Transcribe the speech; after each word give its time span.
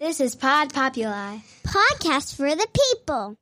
This 0.00 0.18
is 0.18 0.34
Pod 0.34 0.72
Populi. 0.72 1.40
Podcast 1.62 2.34
for 2.34 2.48
the 2.48 2.66
people. 2.72 3.36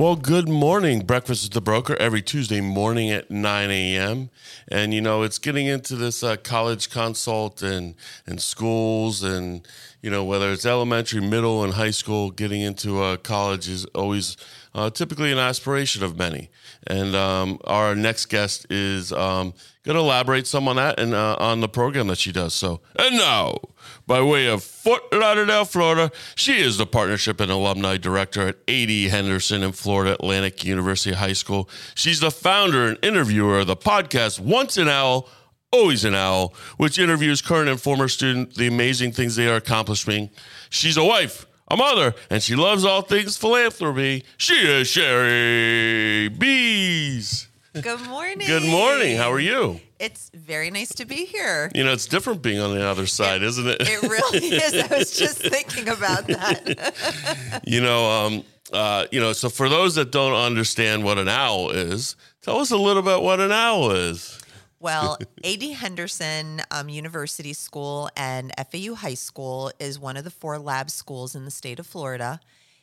Well, 0.00 0.16
good 0.16 0.48
morning. 0.48 1.00
Breakfast 1.00 1.44
with 1.44 1.52
the 1.52 1.60
Broker 1.60 1.94
every 1.96 2.22
Tuesday 2.22 2.62
morning 2.62 3.10
at 3.10 3.30
9 3.30 3.70
a.m. 3.70 4.30
And, 4.66 4.94
you 4.94 5.02
know, 5.02 5.24
it's 5.24 5.38
getting 5.38 5.66
into 5.66 5.94
this 5.94 6.24
uh, 6.24 6.36
college 6.38 6.88
consult 6.88 7.60
and, 7.60 7.94
and 8.24 8.40
schools 8.40 9.22
and, 9.22 9.68
you 10.00 10.10
know, 10.10 10.24
whether 10.24 10.50
it's 10.52 10.64
elementary, 10.64 11.20
middle, 11.20 11.62
and 11.62 11.74
high 11.74 11.90
school, 11.90 12.30
getting 12.30 12.62
into 12.62 13.02
uh, 13.02 13.18
college 13.18 13.68
is 13.68 13.84
always 13.94 14.38
uh, 14.74 14.90
typically 14.90 15.32
an 15.32 15.38
aspiration 15.38 16.02
of 16.02 16.16
many. 16.16 16.50
And 16.86 17.14
um, 17.14 17.58
our 17.64 17.94
next 17.94 18.26
guest 18.26 18.66
is 18.70 19.12
um, 19.12 19.54
going 19.84 19.96
to 19.96 20.00
elaborate 20.00 20.46
some 20.46 20.68
on 20.68 20.76
that 20.76 21.00
and 21.00 21.14
uh, 21.14 21.36
on 21.38 21.60
the 21.60 21.68
program 21.68 22.06
that 22.08 22.18
she 22.18 22.32
does. 22.32 22.54
So, 22.54 22.80
and 22.98 23.16
now, 23.16 23.58
by 24.06 24.22
way 24.22 24.46
of 24.46 24.62
Fort 24.62 25.02
Lauderdale, 25.12 25.64
Florida, 25.64 26.10
she 26.34 26.60
is 26.60 26.78
the 26.78 26.86
partnership 26.86 27.40
and 27.40 27.50
alumni 27.50 27.96
director 27.96 28.48
at 28.48 28.58
A.D. 28.68 29.08
Henderson 29.08 29.62
in 29.62 29.72
Florida 29.72 30.14
Atlantic 30.14 30.64
University 30.64 31.14
High 31.14 31.32
School. 31.32 31.68
She's 31.94 32.20
the 32.20 32.30
founder 32.30 32.86
and 32.86 32.98
interviewer 33.02 33.60
of 33.60 33.66
the 33.66 33.76
podcast 33.76 34.40
Once 34.40 34.76
an 34.76 34.88
Owl 34.88 35.28
Always 35.72 36.04
an 36.04 36.16
Owl, 36.16 36.52
which 36.78 36.98
interviews 36.98 37.40
current 37.40 37.68
and 37.68 37.80
former 37.80 38.08
students, 38.08 38.56
the 38.56 38.66
amazing 38.66 39.12
things 39.12 39.36
they 39.36 39.46
are 39.46 39.54
accomplishing. 39.54 40.30
She's 40.68 40.96
a 40.96 41.04
wife, 41.04 41.46
a 41.70 41.76
mother, 41.76 42.14
and 42.28 42.42
she 42.42 42.56
loves 42.56 42.84
all 42.84 43.02
things 43.02 43.36
philanthropy. 43.36 44.24
She 44.36 44.54
is 44.54 44.88
Sherry 44.88 46.28
Bees. 46.28 47.48
Good 47.80 48.00
morning. 48.02 48.46
Good 48.46 48.68
morning. 48.68 49.16
How 49.16 49.30
are 49.30 49.38
you? 49.38 49.80
It's 50.00 50.30
very 50.34 50.70
nice 50.70 50.88
to 50.94 51.04
be 51.04 51.24
here. 51.26 51.70
You 51.74 51.84
know, 51.84 51.92
it's 51.92 52.06
different 52.06 52.42
being 52.42 52.58
on 52.58 52.74
the 52.74 52.84
other 52.84 53.06
side, 53.06 53.42
isn't 53.42 53.66
it? 53.66 53.82
It 53.82 54.02
really 54.02 54.38
is. 54.56 54.74
I 54.90 54.96
was 54.96 55.16
just 55.16 55.38
thinking 55.38 55.88
about 55.88 56.26
that. 56.26 57.62
you 57.64 57.80
know, 57.80 58.10
um, 58.10 58.44
uh, 58.72 59.06
you 59.12 59.20
know, 59.20 59.32
so 59.32 59.48
for 59.48 59.68
those 59.68 59.94
that 59.94 60.10
don't 60.10 60.34
understand 60.34 61.04
what 61.04 61.18
an 61.18 61.28
owl 61.28 61.70
is, 61.70 62.16
tell 62.42 62.58
us 62.58 62.72
a 62.72 62.76
little 62.76 63.02
bit 63.02 63.22
what 63.22 63.38
an 63.38 63.52
owl 63.52 63.92
is. 63.92 64.39
Well, 64.80 65.18
AD 65.44 65.62
Henderson 65.62 66.62
um, 66.70 66.88
University 66.88 67.52
School 67.52 68.08
and 68.16 68.50
FAU 68.72 68.94
High 68.94 69.14
School 69.14 69.70
is 69.78 69.98
one 69.98 70.16
of 70.16 70.24
the 70.24 70.30
four 70.30 70.58
lab 70.58 70.90
schools 70.90 71.34
in 71.34 71.44
the 71.44 71.50
state 71.50 71.78
of 71.78 71.86
Florida. 71.86 72.40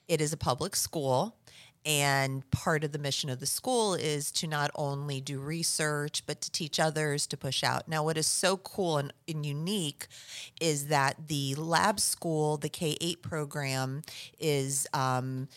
It 0.08 0.22
is 0.22 0.32
a 0.32 0.38
public 0.38 0.76
school, 0.76 1.36
and 1.86 2.50
part 2.52 2.84
of 2.84 2.92
the 2.92 3.00
mission 3.00 3.30
of 3.32 3.40
the 3.40 3.48
school 3.48 3.96
is 3.96 4.32
to 4.34 4.48
not 4.48 4.70
only 4.76 5.20
do 5.20 5.40
research, 5.40 6.24
but 6.28 6.40
to 6.42 6.52
teach 6.52 6.80
others 6.80 7.26
to 7.28 7.36
push 7.36 7.64
out. 7.64 7.88
Now, 7.88 8.04
what 8.04 8.18
is 8.18 8.28
so 8.28 8.58
cool 8.58 9.00
and, 9.00 9.12
and 9.28 9.46
unique 9.46 10.08
is 10.62 10.88
that 10.88 11.28
the 11.28 11.56
lab 11.56 12.00
school, 12.00 12.58
the 12.58 12.70
K 12.70 12.96
8 13.02 13.24
program, 13.24 14.04
is. 14.40 14.88
Um, 14.94 15.48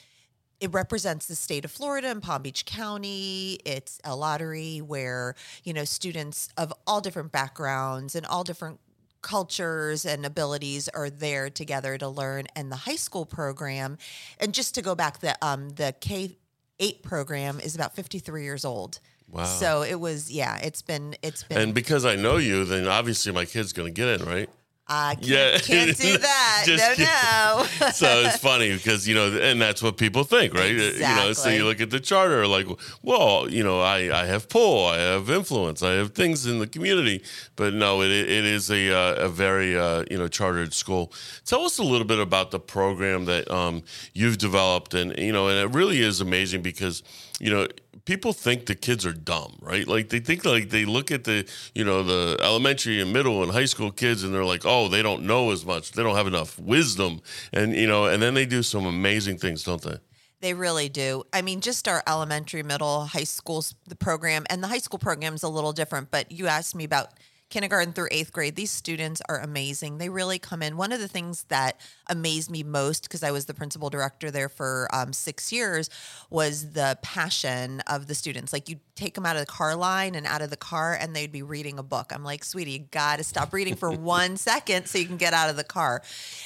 it 0.61 0.73
represents 0.73 1.27
the 1.27 1.35
state 1.35 1.65
of 1.65 1.71
Florida 1.71 2.09
and 2.09 2.23
Palm 2.23 2.43
Beach 2.43 2.67
County. 2.67 3.59
It's 3.65 3.99
a 4.05 4.15
lottery 4.15 4.79
where, 4.79 5.35
you 5.65 5.73
know, 5.73 5.85
students 5.85 6.51
of 6.57 6.73
all 6.87 7.01
different 7.01 7.33
backgrounds 7.33 8.15
and 8.15 8.27
all 8.27 8.45
different 8.45 8.79
cultures 9.23 10.05
and 10.05 10.25
abilities 10.25 10.89
are 10.89 11.11
there 11.11 11.51
together 11.51 11.99
to 11.99 12.09
learn 12.09 12.47
and 12.57 12.73
the 12.73 12.77
high 12.77 12.97
school 12.97 13.27
program 13.27 13.99
and 14.39 14.55
just 14.55 14.75
to 14.75 14.81
go 14.81 14.95
back 14.95 15.21
the 15.21 15.37
um 15.43 15.69
the 15.71 15.95
K8 16.01 17.03
program 17.03 17.61
is 17.61 17.75
about 17.75 17.95
53 17.95 18.43
years 18.43 18.65
old. 18.65 18.99
Wow. 19.31 19.45
So 19.45 19.83
it 19.83 20.01
was 20.01 20.31
yeah, 20.31 20.59
it's 20.59 20.83
been 20.83 21.17
it's 21.23 21.43
been 21.43 21.59
And 21.59 21.75
because 21.75 22.05
I 22.05 22.17
know 22.17 22.37
you, 22.39 22.65
then 22.65 22.89
obviously 22.89 23.33
my 23.33 23.45
kid's 23.45 23.73
going 23.73 23.93
to 23.93 23.95
get 23.95 24.21
in, 24.21 24.27
right? 24.27 24.49
I 24.93 25.15
can't, 25.15 25.27
Yeah. 25.27 25.59
can't 25.59 25.97
do 25.97 26.19
that. 26.31 26.63
Just 26.67 26.85
no, 26.85 26.95
kidding. 26.97 27.81
no. 27.81 27.91
so 27.93 28.23
it's 28.27 28.39
funny 28.39 28.73
because 28.75 29.07
you 29.07 29.15
know, 29.15 29.33
and 29.41 29.63
that's 29.63 29.83
what 29.83 29.97
people 29.97 30.25
think, 30.25 30.53
right? 30.53 30.73
You 30.73 30.99
know, 30.99 31.33
so 31.33 31.49
you 31.49 31.65
look 31.65 31.81
at 31.81 31.91
the 31.91 32.01
charter, 32.01 32.45
like, 32.49 32.67
well, 33.03 33.49
you 33.49 33.63
know, 33.63 33.81
I, 33.81 34.23
I 34.23 34.27
have 34.27 34.49
pull, 34.49 34.87
I 34.87 34.99
have 34.99 35.31
influence, 35.31 35.83
I 35.83 35.93
have 35.93 36.13
things 36.13 36.45
in 36.47 36.59
the 36.59 36.67
community, 36.67 37.23
but 37.55 37.73
no, 37.73 38.03
it 38.03 38.11
it 38.11 38.45
is 38.45 38.69
a 38.71 38.93
uh, 38.93 39.27
a 39.27 39.29
very 39.29 39.79
uh, 39.79 40.05
you 40.11 40.19
know 40.19 40.27
chartered 40.27 40.75
school. 40.75 41.13
Tell 41.47 41.63
us 41.63 41.79
a 41.79 41.85
little 41.85 42.07
bit 42.07 42.19
about 42.19 42.51
the 42.51 42.59
program 42.61 43.27
that 43.27 43.49
um, 43.51 43.83
you've 44.13 44.39
developed, 44.39 44.95
and 44.95 45.17
you 45.17 45.33
know, 45.33 45.47
and 45.49 45.59
it 45.59 45.73
really 45.75 46.01
is 46.01 46.21
amazing 46.21 46.63
because 46.63 47.05
you 47.39 47.51
know 47.53 47.69
people 48.05 48.33
think 48.33 48.67
the 48.67 48.75
kids 48.75 49.05
are 49.07 49.13
dumb, 49.13 49.59
right? 49.61 49.87
Like 49.87 50.09
they 50.09 50.21
think 50.21 50.45
like 50.45 50.71
they 50.71 50.85
look 50.85 51.11
at 51.11 51.25
the 51.25 51.49
you 51.75 51.85
know 51.85 52.03
the 52.03 52.39
elementary 52.43 53.01
and 53.01 53.13
middle 53.13 53.43
and 53.43 53.53
high 53.53 53.65
school 53.65 53.91
kids 53.91 54.23
and 54.25 54.35
they're 54.35 54.45
like, 54.45 54.63
oh, 54.65 54.89
they 54.89 55.03
don't 55.03 55.25
know 55.25 55.51
as 55.51 55.65
much, 55.65 55.93
they 55.93 56.03
don't 56.03 56.17
have 56.17 56.27
enough 56.27 56.59
wisdom, 56.59 57.21
and 57.53 57.75
you 57.75 57.87
know, 57.87 58.07
and 58.07 58.23
then 58.23 58.35
they 58.35 58.47
do 58.47 58.63
some 58.63 58.87
amazing 58.87 59.39
things, 59.39 59.65
don't 59.65 59.83
they? 59.83 59.97
They 60.41 60.55
really 60.55 60.89
do. 60.89 61.25
I 61.35 61.43
mean, 61.43 61.61
just 61.61 61.87
our 61.87 62.03
elementary, 62.07 62.63
middle, 62.63 63.05
high 63.05 63.25
school 63.25 63.63
the 63.87 63.97
program, 63.97 64.47
and 64.49 64.63
the 64.63 64.69
high 64.69 64.79
school 64.79 64.99
program 64.99 65.35
is 65.35 65.43
a 65.43 65.49
little 65.49 65.73
different. 65.73 66.11
But 66.11 66.33
you 66.33 66.47
asked 66.47 66.75
me 66.75 66.85
about 66.85 67.11
kindergarten 67.51 67.93
through 67.93 68.09
eighth 68.11 68.33
grade. 68.33 68.57
These 68.57 68.71
students 68.71 69.21
are 69.29 69.41
amazing. 69.41 69.99
They 69.99 70.09
really 70.09 70.39
come 70.39 70.63
in. 70.63 70.77
One 70.77 70.93
of 70.93 71.01
the 71.01 71.09
things 71.09 71.45
that 71.49 71.81
amazed 72.09 72.51
me 72.51 72.63
most, 72.63 73.03
because 73.03 73.23
I 73.23 73.33
was 73.33 73.47
the 73.47 73.55
principal 73.55 73.91
director 73.91 74.31
there 74.31 74.49
for 74.49 74.89
um, 74.93 75.13
six 75.13 75.53
years, 75.53 75.91
was 76.31 76.73
the 76.73 76.99
passion 77.03 77.81
of 77.81 78.07
the 78.07 78.15
students. 78.15 78.53
Like 78.53 78.69
you 78.69 78.77
take 78.95 79.15
them 79.15 79.27
out 79.27 79.37
of 79.37 79.41
the 79.41 79.51
car 79.51 79.75
line 79.75 80.15
and 80.15 80.27
out 80.27 80.43
of 80.43 80.51
the 80.51 80.57
car, 80.57 80.95
and 80.95 81.15
they'd 81.15 81.33
be 81.33 81.43
reading 81.43 81.79
a 81.79 81.83
book. 81.83 82.13
I'm 82.15 82.23
like, 82.23 82.45
sweetie, 82.45 82.73
you 82.73 82.79
got 82.79 83.17
to 83.17 83.25
stop 83.25 83.53
reading 83.53 83.75
for 83.75 83.91
one 83.91 84.37
second 84.37 84.87
so 84.87 84.99
you 84.99 85.07
can 85.07 85.17
get 85.17 85.33
out 85.33 85.51
of 85.51 85.57
the 85.57 85.65
car. 85.65 86.03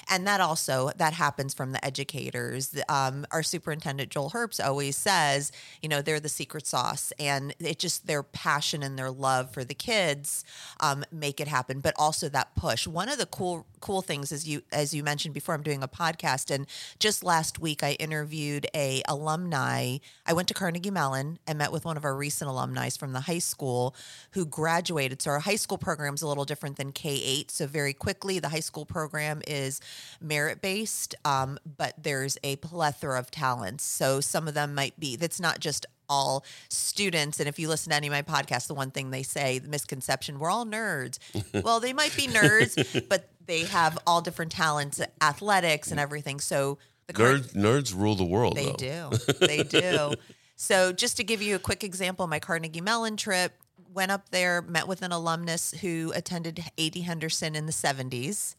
And 0.08 0.26
that 0.26 0.40
also 0.40 0.90
that 0.96 1.12
happens 1.12 1.52
from 1.52 1.72
the 1.72 1.84
educators. 1.84 2.74
Um, 2.88 3.26
our 3.30 3.42
superintendent 3.42 4.10
Joel 4.10 4.30
Herbst 4.30 4.64
always 4.64 4.96
says, 4.96 5.52
you 5.82 5.88
know, 5.88 6.00
they're 6.00 6.20
the 6.20 6.28
secret 6.28 6.66
sauce, 6.66 7.12
and 7.18 7.54
it 7.58 7.78
just 7.78 8.06
their 8.06 8.22
passion 8.22 8.82
and 8.82 8.98
their 8.98 9.10
love 9.10 9.50
for 9.52 9.64
the 9.64 9.74
kids 9.74 10.44
um, 10.80 10.93
make 11.10 11.40
it 11.40 11.48
happen. 11.48 11.80
But 11.80 11.94
also 11.96 12.28
that 12.28 12.54
push. 12.54 12.86
One 12.86 13.08
of 13.08 13.18
the 13.18 13.26
cool 13.26 13.66
cool 13.80 14.02
things 14.02 14.32
is 14.32 14.48
you 14.48 14.62
as 14.72 14.94
you 14.94 15.02
mentioned 15.02 15.34
before. 15.34 15.54
I'm 15.54 15.62
doing 15.62 15.82
a 15.82 15.88
podcast, 15.88 16.54
and 16.54 16.66
just 16.98 17.22
last 17.22 17.58
week 17.58 17.82
I 17.82 17.92
interviewed 17.92 18.66
a 18.74 19.02
alumni. 19.08 19.98
I 20.26 20.32
went 20.32 20.48
to 20.48 20.54
Carnegie 20.54 20.90
Mellon 20.90 21.38
and 21.46 21.58
met 21.58 21.72
with 21.72 21.84
one 21.84 21.96
of 21.96 22.04
our 22.04 22.14
recent 22.16 22.50
alumni 22.50 22.88
from 22.90 23.12
the 23.12 23.20
high 23.20 23.38
school 23.38 23.94
who 24.32 24.46
graduated. 24.46 25.22
So 25.22 25.30
our 25.30 25.40
high 25.40 25.56
school 25.56 25.78
program 25.78 26.14
is 26.14 26.22
a 26.22 26.28
little 26.28 26.44
different 26.44 26.76
than 26.76 26.92
K 26.92 27.10
eight. 27.10 27.50
So 27.50 27.66
very 27.66 27.92
quickly, 27.92 28.38
the 28.38 28.50
high 28.50 28.60
school 28.60 28.84
program 28.84 29.42
is 29.46 29.80
merit 30.20 30.60
based, 30.60 31.14
um, 31.24 31.58
but 31.76 31.94
there's 32.02 32.38
a 32.44 32.56
plethora 32.56 33.18
of 33.18 33.30
talents. 33.30 33.84
So 33.84 34.20
some 34.20 34.48
of 34.48 34.54
them 34.54 34.74
might 34.74 34.98
be. 34.98 35.16
That's 35.16 35.40
not 35.40 35.60
just 35.60 35.86
all 36.08 36.44
students. 36.68 37.40
And 37.40 37.48
if 37.48 37.58
you 37.58 37.68
listen 37.68 37.90
to 37.90 37.96
any 37.96 38.06
of 38.08 38.12
my 38.12 38.22
podcasts, 38.22 38.66
the 38.66 38.74
one 38.74 38.90
thing 38.90 39.10
they 39.10 39.22
say, 39.22 39.58
the 39.58 39.68
misconception, 39.68 40.38
we're 40.38 40.50
all 40.50 40.66
nerds. 40.66 41.18
well, 41.64 41.80
they 41.80 41.92
might 41.92 42.16
be 42.16 42.26
nerds, 42.26 43.08
but 43.08 43.28
they 43.46 43.64
have 43.64 43.98
all 44.06 44.20
different 44.20 44.52
talents, 44.52 45.00
athletics 45.20 45.90
and 45.90 46.00
everything. 46.00 46.40
So 46.40 46.78
the 47.06 47.12
Nerds, 47.12 47.52
nerds 47.54 47.94
rule 47.94 48.14
the 48.14 48.24
world. 48.24 48.56
they 48.56 48.66
though. 48.66 49.10
do. 49.10 49.18
They 49.46 49.62
do. 49.62 50.14
so, 50.56 50.92
just 50.92 51.18
to 51.18 51.24
give 51.24 51.42
you 51.42 51.54
a 51.54 51.58
quick 51.58 51.84
example, 51.84 52.26
my 52.26 52.38
Carnegie 52.38 52.80
Mellon 52.80 53.16
trip 53.18 53.52
went 53.92 54.10
up 54.10 54.30
there, 54.30 54.62
met 54.62 54.88
with 54.88 55.02
an 55.02 55.12
alumnus 55.12 55.72
who 55.82 56.12
attended 56.14 56.64
A.D. 56.78 57.02
Henderson 57.02 57.54
in 57.54 57.66
the 57.66 57.72
70s. 57.72 58.56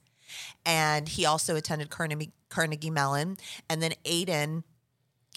And 0.66 1.10
he 1.10 1.26
also 1.26 1.56
attended 1.56 1.90
Carnegie, 1.90 2.32
Carnegie 2.50 2.90
Mellon. 2.90 3.38
And 3.70 3.82
then 3.82 3.94
Aiden 4.06 4.64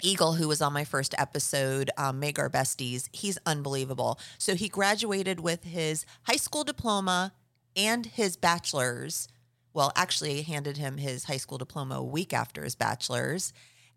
Eagle, 0.01 0.33
who 0.33 0.47
was 0.47 0.61
on 0.61 0.73
my 0.73 0.83
first 0.83 1.13
episode, 1.17 1.89
um, 1.97 2.19
Make 2.19 2.39
Our 2.39 2.49
Besties, 2.49 3.09
he's 3.11 3.37
unbelievable. 3.45 4.19
So 4.37 4.55
he 4.55 4.69
graduated 4.69 5.39
with 5.39 5.63
his 5.63 6.05
high 6.23 6.37
school 6.37 6.63
diploma 6.63 7.33
and 7.75 8.05
his 8.05 8.37
bachelor's. 8.37 9.27
Well, 9.73 9.91
actually, 9.95 10.39
I 10.39 10.41
handed 10.41 10.77
him 10.77 10.97
his 10.97 11.25
high 11.25 11.37
school 11.37 11.57
diploma 11.57 11.95
a 11.95 12.03
week 12.03 12.33
after 12.33 12.63
his 12.63 12.75
bachelor's, 12.75 13.53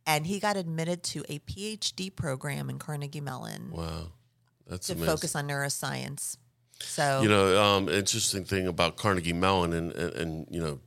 and 0.06 0.26
he 0.26 0.38
got 0.40 0.56
admitted 0.56 1.02
to 1.04 1.24
a 1.28 1.38
PhD 1.40 2.14
program 2.14 2.68
in 2.68 2.78
Carnegie 2.78 3.20
Mellon 3.20 3.70
Wow, 3.70 4.08
that's 4.66 4.88
to 4.88 4.92
amazing. 4.94 5.08
focus 5.08 5.34
on 5.36 5.48
neuroscience. 5.48 6.36
So 6.80 7.22
You 7.22 7.28
know, 7.28 7.62
um, 7.62 7.88
interesting 7.88 8.44
thing 8.44 8.66
about 8.66 8.96
Carnegie 8.96 9.32
Mellon 9.32 9.72
and 9.72 9.92
and, 9.92 10.12
and 10.14 10.46
you 10.50 10.60
know, 10.60 10.80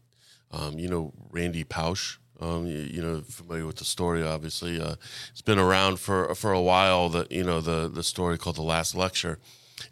um, 0.51 0.77
you 0.77 0.87
know 0.89 1.13
Randy 1.31 1.63
Pausch. 1.63 2.17
Um, 2.41 2.67
you, 2.67 2.79
you 2.79 3.01
know, 3.01 3.21
familiar 3.21 3.65
with 3.65 3.77
the 3.77 3.85
story, 3.85 4.21
obviously. 4.21 4.81
Uh, 4.81 4.95
it's 5.31 5.41
been 5.41 5.59
around 5.59 5.99
for 5.99 6.35
for 6.35 6.51
a 6.51 6.61
while. 6.61 7.09
That 7.09 7.31
you 7.31 7.43
know 7.43 7.61
the 7.61 7.87
the 7.87 8.03
story 8.03 8.37
called 8.37 8.57
the 8.57 8.61
Last 8.61 8.93
Lecture, 8.93 9.39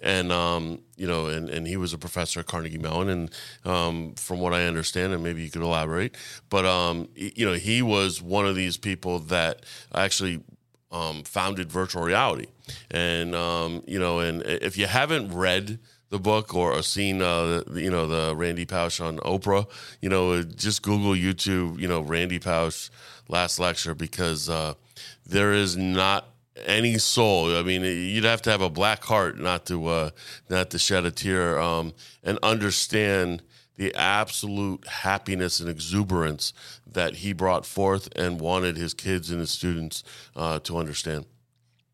and 0.01 0.31
um, 0.31 0.79
you 0.97 1.07
know, 1.07 1.27
and, 1.27 1.49
and 1.49 1.67
he 1.67 1.77
was 1.77 1.93
a 1.93 1.97
professor 1.97 2.41
at 2.41 2.45
Carnegie 2.45 2.77
Mellon, 2.77 3.09
and 3.09 3.31
um, 3.65 4.13
from 4.15 4.39
what 4.39 4.53
I 4.53 4.65
understand, 4.65 5.13
and 5.13 5.23
maybe 5.23 5.41
you 5.41 5.49
could 5.49 5.61
elaborate, 5.61 6.15
but 6.49 6.65
um, 6.65 7.07
you 7.15 7.45
know, 7.45 7.53
he 7.53 7.81
was 7.81 8.21
one 8.21 8.45
of 8.45 8.55
these 8.55 8.77
people 8.77 9.19
that 9.19 9.65
actually 9.93 10.41
um, 10.91 11.23
founded 11.23 11.71
virtual 11.71 12.03
reality, 12.03 12.47
and 12.91 13.35
um, 13.35 13.83
you 13.87 13.99
know, 13.99 14.19
and 14.19 14.41
if 14.43 14.77
you 14.77 14.85
haven't 14.85 15.33
read 15.33 15.79
the 16.13 16.19
book 16.19 16.54
or 16.54 16.80
seen 16.83 17.24
uh, 17.24 17.63
you 17.74 17.89
know 17.89 18.06
the 18.06 18.36
Randy 18.36 18.65
Pausch 18.65 19.01
on 19.01 19.18
Oprah, 19.18 19.68
you 20.00 20.10
know, 20.10 20.44
just 20.44 20.83
Google 20.83 21.13
YouTube, 21.13 21.80
you 21.80 21.88
know, 21.88 22.01
Randy 22.01 22.38
Pausch 22.38 22.92
last 23.30 23.60
lecture 23.60 23.95
because 23.95 24.48
uh, 24.48 24.75
there 25.25 25.54
is 25.54 25.75
not 25.75 26.27
any 26.68 27.00
soul. 27.00 27.57
I 27.57 27.63
mean, 27.63 27.81
you'd 27.81 28.25
have 28.25 28.44
to 28.44 28.51
have 28.51 28.62
a 28.62 28.69
black 28.69 29.04
heart 29.04 29.39
not 29.39 29.65
to 29.65 29.88
uh, 29.88 30.10
not 30.50 30.69
to 30.69 30.77
shed 30.77 31.04
a 31.04 31.10
tear 31.12 31.60
um, 31.60 31.94
and 32.24 32.38
understand 32.44 33.42
the 33.77 33.95
absolute 33.95 34.86
happiness 34.86 35.60
and 35.60 35.68
exuberance 35.68 36.54
that 36.86 37.15
he 37.15 37.33
brought 37.33 37.65
forth 37.65 38.07
and 38.15 38.39
wanted 38.39 38.77
his 38.77 38.94
kids 38.94 39.31
and 39.31 39.39
his 39.39 39.50
students 39.50 40.04
uh, 40.36 40.60
to 40.60 40.77
understand. 40.77 41.25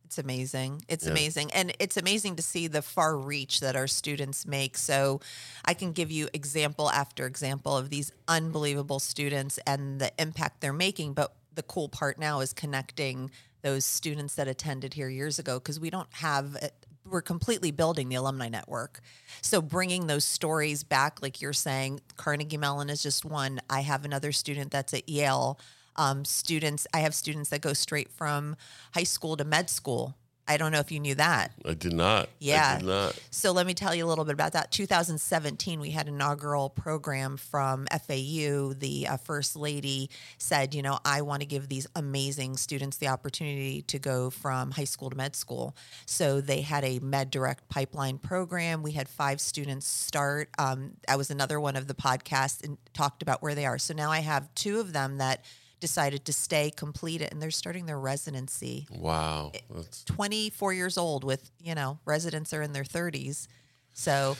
It's 0.10 0.18
amazing. 0.18 0.82
It's 0.88 1.06
yeah. 1.06 1.12
amazing. 1.12 1.52
And 1.54 1.72
it's 1.78 1.96
amazing 1.96 2.38
to 2.38 2.42
see 2.42 2.66
the 2.66 2.82
far 2.82 3.16
reach 3.16 3.60
that 3.60 3.76
our 3.76 3.86
students 3.86 4.48
make. 4.48 4.76
So 4.76 5.22
I 5.64 5.76
can 5.76 5.92
give 5.92 6.10
you 6.10 6.30
example 6.34 6.90
after 6.90 7.28
example 7.28 7.78
of 7.78 7.92
these 7.92 8.12
unbelievable 8.28 8.98
students 8.98 9.60
and 9.68 10.02
the 10.02 10.12
impact 10.18 10.62
they're 10.62 10.74
making. 10.74 11.14
But 11.14 11.36
the 11.54 11.62
cool 11.62 11.90
part 11.90 12.18
now 12.18 12.40
is 12.40 12.54
connecting 12.54 13.30
those 13.62 13.86
students 13.86 14.34
that 14.34 14.48
attended 14.48 14.96
here 14.96 15.10
years 15.10 15.38
ago 15.38 15.60
because 15.60 15.80
we 15.80 15.92
don't 15.92 16.12
have 16.14 16.58
we're 17.06 17.22
completely 17.22 17.70
building 17.70 18.10
the 18.10 18.16
alumni 18.16 18.50
network. 18.50 19.02
So 19.44 19.62
bringing 19.62 20.08
those 20.08 20.24
stories 20.24 20.84
back, 20.84 21.22
like 21.22 21.40
you're 21.40 21.54
saying, 21.54 22.02
Carnegie 22.18 22.58
Mellon 22.58 22.90
is 22.90 23.04
just 23.04 23.26
one. 23.26 23.62
I 23.70 23.82
have 23.82 24.06
another 24.06 24.32
student 24.32 24.72
that's 24.72 24.94
at 24.94 25.08
Yale. 25.08 25.60
Um, 26.00 26.26
students, 26.26 26.88
I 26.94 27.00
have 27.00 27.14
students 27.14 27.50
that 27.50 27.62
go 27.62 27.74
straight 27.74 28.10
from 28.10 28.56
high 28.96 29.04
school 29.04 29.38
to 29.38 29.44
med 29.44 29.70
school 29.70 30.16
I 30.50 30.58
don't 30.58 30.72
know 30.72 30.80
if 30.80 30.92
you 30.92 31.00
knew 31.00 31.14
that. 31.14 31.52
I 31.64 31.76
did 31.76 31.94
not. 31.94 32.28
Yeah. 32.40 32.80
Did 32.80 32.88
not. 32.88 33.20
So 33.30 33.52
let 33.52 33.68
me 33.68 33.76
tell 33.76 33.94
you 33.94 34.04
a 34.04 34.08
little 34.08 34.26
bit 34.26 34.34
about 34.34 34.54
that. 34.54 34.72
2017, 34.72 35.80
we 35.80 35.92
had 35.92 36.08
an 36.08 36.16
inaugural 36.16 36.72
program 36.72 37.38
from 37.38 37.86
FAU. 37.86 38.74
The 38.74 39.06
uh, 39.08 39.18
first 39.18 39.56
lady 39.56 40.10
said, 40.40 40.74
you 40.74 40.82
know, 40.82 40.98
I 41.06 41.22
want 41.22 41.42
to 41.42 41.46
give 41.46 41.70
these 41.70 41.86
amazing 41.96 42.58
students 42.58 42.98
the 42.98 43.10
opportunity 43.10 43.84
to 43.84 44.00
go 44.00 44.32
from 44.32 44.72
high 44.72 44.86
school 44.86 45.12
to 45.12 45.16
med 45.16 45.36
school. 45.36 45.76
So 46.08 46.42
they 46.42 46.62
had 46.62 46.84
a 46.84 46.98
Med 46.98 47.30
Direct 47.30 47.70
pipeline 47.70 48.18
program. 48.18 48.82
We 48.82 48.94
had 48.94 49.08
five 49.08 49.40
students 49.40 49.86
start. 49.86 50.50
Um, 50.58 50.94
I 51.08 51.16
was 51.16 51.30
another 51.30 51.60
one 51.60 51.76
of 51.76 51.86
the 51.86 51.94
podcasts 51.94 52.64
and 52.64 52.80
talked 52.96 53.22
about 53.22 53.44
where 53.44 53.54
they 53.54 53.68
are. 53.68 53.78
So 53.78 53.94
now 53.94 54.10
I 54.10 54.22
have 54.22 54.52
two 54.56 54.80
of 54.80 54.94
them 54.94 55.20
that 55.20 55.46
decided 55.80 56.26
to 56.26 56.34
stay, 56.34 56.72
complete 56.72 57.22
it, 57.22 57.32
and 57.32 57.42
they're 57.42 57.52
starting 57.52 57.86
their 57.86 58.00
residency. 58.00 58.88
Wow. 58.92 59.52
That's... 59.70 60.04
24 60.04 60.74
years 60.74 60.98
old 60.98 61.24
with, 61.24 61.50
you 61.62 61.76
know, 61.76 62.00
residents 62.06 62.54
are 62.54 62.62
in 62.62 62.74
their 62.74 62.84
30s. 62.84 63.48
So 63.94 64.38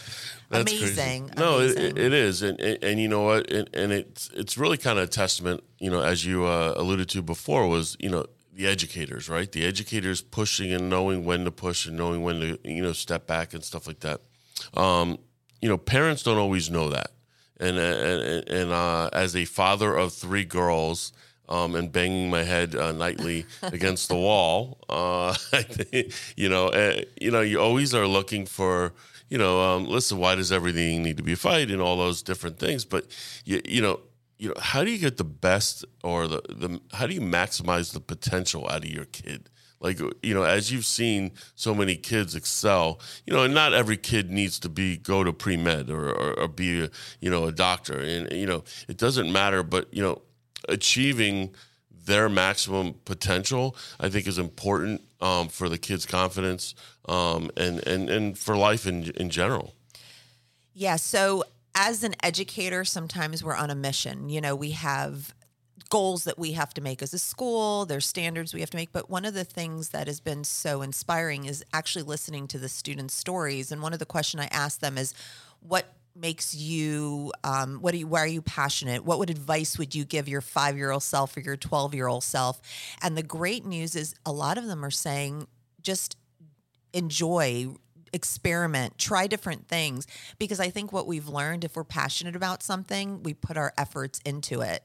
That's 0.50 0.72
amazing. 0.72 1.30
Crazy. 1.30 1.40
No, 1.40 1.58
amazing. 1.58 1.86
It, 1.86 1.98
it 1.98 2.14
is. 2.14 2.42
And, 2.42 2.60
and, 2.62 2.84
and, 2.84 3.00
you 3.00 3.08
know 3.08 3.24
what? 3.24 3.52
And, 3.52 3.70
and, 3.74 3.92
it's, 3.92 4.30
it's 4.34 4.58
really 4.58 4.78
kind 4.78 4.98
of 4.98 5.06
a 5.06 5.12
testament, 5.12 5.64
you 5.80 5.90
know, 5.90 6.02
as 6.02 6.26
you 6.26 6.46
uh, 6.46 6.74
alluded 6.78 7.10
to 7.10 7.22
before, 7.22 7.68
was, 7.68 7.98
you 8.00 8.10
know, 8.10 8.26
the 8.54 8.68
educators, 8.68 9.28
right? 9.30 9.52
The 9.52 9.66
educators 9.66 10.22
pushing 10.22 10.72
and 10.72 10.90
knowing 10.90 11.26
when 11.26 11.46
to 11.46 11.52
push 11.52 11.86
and 11.86 11.98
knowing 11.98 12.24
when 12.24 12.40
to, 12.40 12.60
you 12.64 12.82
know, 12.82 12.94
step 12.94 13.28
back 13.28 13.54
and 13.54 13.64
stuff 13.64 13.88
like 13.88 14.00
that. 14.02 14.22
Um, 14.76 15.18
you 15.62 15.68
know, 15.68 15.78
parents 15.78 16.24
don't 16.24 16.38
always 16.38 16.70
know 16.70 16.90
that. 16.90 17.12
And, 17.60 17.78
and, 17.78 18.48
and 18.48 18.72
uh, 18.72 19.10
as 19.12 19.36
a 19.36 19.44
father 19.44 19.94
of 19.94 20.14
three 20.14 20.46
girls, 20.46 21.12
um, 21.50 21.76
and 21.76 21.92
banging 21.92 22.30
my 22.30 22.44
head 22.44 22.76
uh, 22.76 22.92
nightly 22.92 23.46
against 23.64 24.08
the 24.08 24.16
wall. 24.16 24.78
Uh, 24.88 25.36
you 26.36 26.48
know, 26.48 26.68
uh, 26.68 27.02
you 27.20 27.32
know, 27.32 27.42
you 27.42 27.60
always 27.60 27.94
are 27.94 28.08
looking 28.08 28.46
for, 28.46 28.94
you 29.30 29.38
know, 29.38 29.60
um, 29.60 29.86
listen, 29.86 30.20
why 30.20 30.36
does 30.36 30.52
everything 30.52 31.04
need 31.04 31.18
to 31.18 31.24
be 31.24 31.34
a 31.34 31.36
fight 31.36 31.72
and 31.72 31.82
all 31.82 31.98
those 31.98 32.22
different 32.22 32.60
things? 32.60 32.86
But 32.86 33.06
you, 33.46 33.62
you 33.66 33.82
know, 33.82 34.00
you 34.38 34.50
know, 34.50 34.56
how 34.60 34.84
do 34.84 34.92
you 34.92 35.00
get 35.00 35.18
the 35.18 35.26
best 35.26 35.84
or 36.04 36.28
the, 36.28 36.42
the 36.48 36.80
how 36.94 37.08
do 37.08 37.14
you 37.14 37.22
maximize 37.22 37.92
the 37.92 38.00
potential 38.00 38.68
out 38.70 38.86
of 38.86 38.90
your 38.90 39.06
kid? 39.06 39.50
Like 39.82 40.00
you 40.22 40.34
know, 40.34 40.44
as 40.44 40.72
you've 40.72 40.86
seen 40.86 41.32
so 41.56 41.74
many 41.74 41.96
kids 41.96 42.36
excel, 42.36 43.00
you 43.26 43.34
know, 43.34 43.44
and 43.44 43.54
not 43.54 43.74
every 43.74 43.96
kid 43.96 44.30
needs 44.30 44.60
to 44.60 44.70
be 44.70 44.98
go 44.98 45.24
to 45.24 45.32
pre 45.32 45.56
med 45.56 45.90
or, 45.90 46.10
or, 46.10 46.40
or 46.40 46.48
be 46.50 46.84
a, 46.84 46.90
you 47.22 47.30
know 47.30 47.46
a 47.46 47.52
doctor, 47.54 47.98
and 47.98 48.32
you 48.34 48.46
know, 48.46 48.64
it 48.90 48.98
doesn't 48.98 49.32
matter. 49.32 49.64
But 49.64 49.94
you 49.94 50.02
know, 50.02 50.22
achieving 50.68 51.54
their 52.06 52.30
maximum 52.30 52.96
potential, 53.06 53.76
I 54.00 54.10
think, 54.10 54.28
is 54.28 54.40
important 54.40 55.02
um, 55.22 55.48
for 55.48 55.70
the 55.70 55.78
kids' 55.78 56.06
confidence 56.06 56.74
um, 57.08 57.52
and, 57.56 57.86
and, 57.88 58.10
and 58.10 58.38
for 58.38 58.56
life 58.58 58.88
in, 58.88 59.12
in 59.12 59.30
general. 59.30 59.74
Yeah. 60.74 60.96
So, 60.96 61.44
as 61.76 62.04
an 62.04 62.16
educator, 62.24 62.84
sometimes 62.84 63.44
we're 63.44 63.56
on 63.56 63.70
a 63.70 63.76
mission. 63.76 64.30
You 64.30 64.42
know, 64.42 64.56
we 64.56 64.72
have 64.72 65.34
goals 65.90 66.24
that 66.24 66.38
we 66.38 66.54
have 66.54 66.74
to 66.76 66.82
make 66.82 67.02
as 67.02 67.14
a 67.14 67.20
school, 67.20 67.86
there's 67.86 68.06
standards 68.06 68.54
we 68.54 68.60
have 68.60 68.70
to 68.70 68.78
make. 68.78 68.92
But 68.92 69.10
one 69.10 69.26
of 69.26 69.34
the 69.34 69.44
things 69.44 69.90
that 69.90 70.08
has 70.08 70.20
been 70.20 70.44
so 70.44 70.82
inspiring 70.82 71.46
is 71.46 71.64
actually 71.74 72.04
listening 72.04 72.48
to 72.50 72.58
the 72.58 72.70
students' 72.70 73.14
stories. 73.14 73.72
And 73.72 73.82
one 73.82 73.94
of 73.94 74.00
the 74.00 74.06
questions 74.06 74.44
I 74.44 74.50
ask 74.52 74.80
them 74.80 74.98
is, 74.98 75.14
what 75.62 75.94
makes 76.16 76.54
you 76.56 77.32
um, 77.44 77.78
what 77.82 77.94
are 77.94 77.98
you 77.98 78.08
why 78.08 78.20
are 78.20 78.28
you 78.28 78.42
passionate? 78.42 79.06
What 79.06 79.20
would 79.20 79.30
advice 79.30 79.78
would 79.78 79.96
you 79.96 80.06
give 80.06 80.28
your 80.28 80.42
five 80.42 80.78
year 80.78 80.92
old 80.92 81.04
self 81.04 81.36
or 81.38 81.40
your 81.40 81.58
12 81.58 81.94
year 81.96 82.08
old 82.08 82.24
self? 82.24 82.62
And 83.02 83.18
the 83.18 83.24
great 83.24 83.66
news 83.66 83.96
is 83.96 84.16
a 84.26 84.32
lot 84.32 84.58
of 84.58 84.66
them 84.66 84.84
are 84.84 84.92
saying 84.92 85.48
just 85.82 86.18
enjoy 86.94 87.68
experiment 88.12 88.98
try 88.98 89.28
different 89.28 89.68
things. 89.68 90.08
Because 90.38 90.60
i 90.60 90.70
think 90.70 90.92
what 90.92 91.08
we've 91.08 91.28
learned 91.28 91.64
if 91.64 91.76
we're 91.76 91.84
passionate 91.84 92.36
about 92.36 92.64
something 92.64 93.24
we 93.24 93.34
put 93.34 93.58
our 93.58 93.74
efforts 93.78 94.20
into 94.26 94.62
it. 94.62 94.84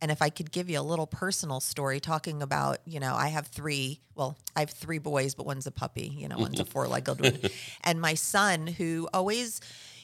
And 0.00 0.10
if 0.10 0.20
i 0.20 0.28
could 0.28 0.50
give 0.50 0.68
you 0.68 0.78
a 0.78 0.82
little 0.82 1.06
personal 1.06 1.60
story 1.60 2.00
talking 2.00 2.42
about 2.42 2.78
you 2.84 3.00
know 3.00 3.14
i 3.14 3.28
have 3.28 3.46
three 3.46 4.00
well 4.14 4.36
i 4.54 4.60
have 4.60 4.70
three 4.70 4.98
boys 4.98 5.34
but 5.34 5.46
one's 5.46 5.66
a 5.66 5.70
puppy 5.70 6.12
you 6.14 6.28
know 6.28 6.36
one's 6.38 6.60
a 6.60 6.64
four-legged 6.72 7.20
one. 7.20 7.38
And 7.82 8.00
my 8.00 8.14
son 8.14 8.66
who 8.66 9.08
always 9.14 9.60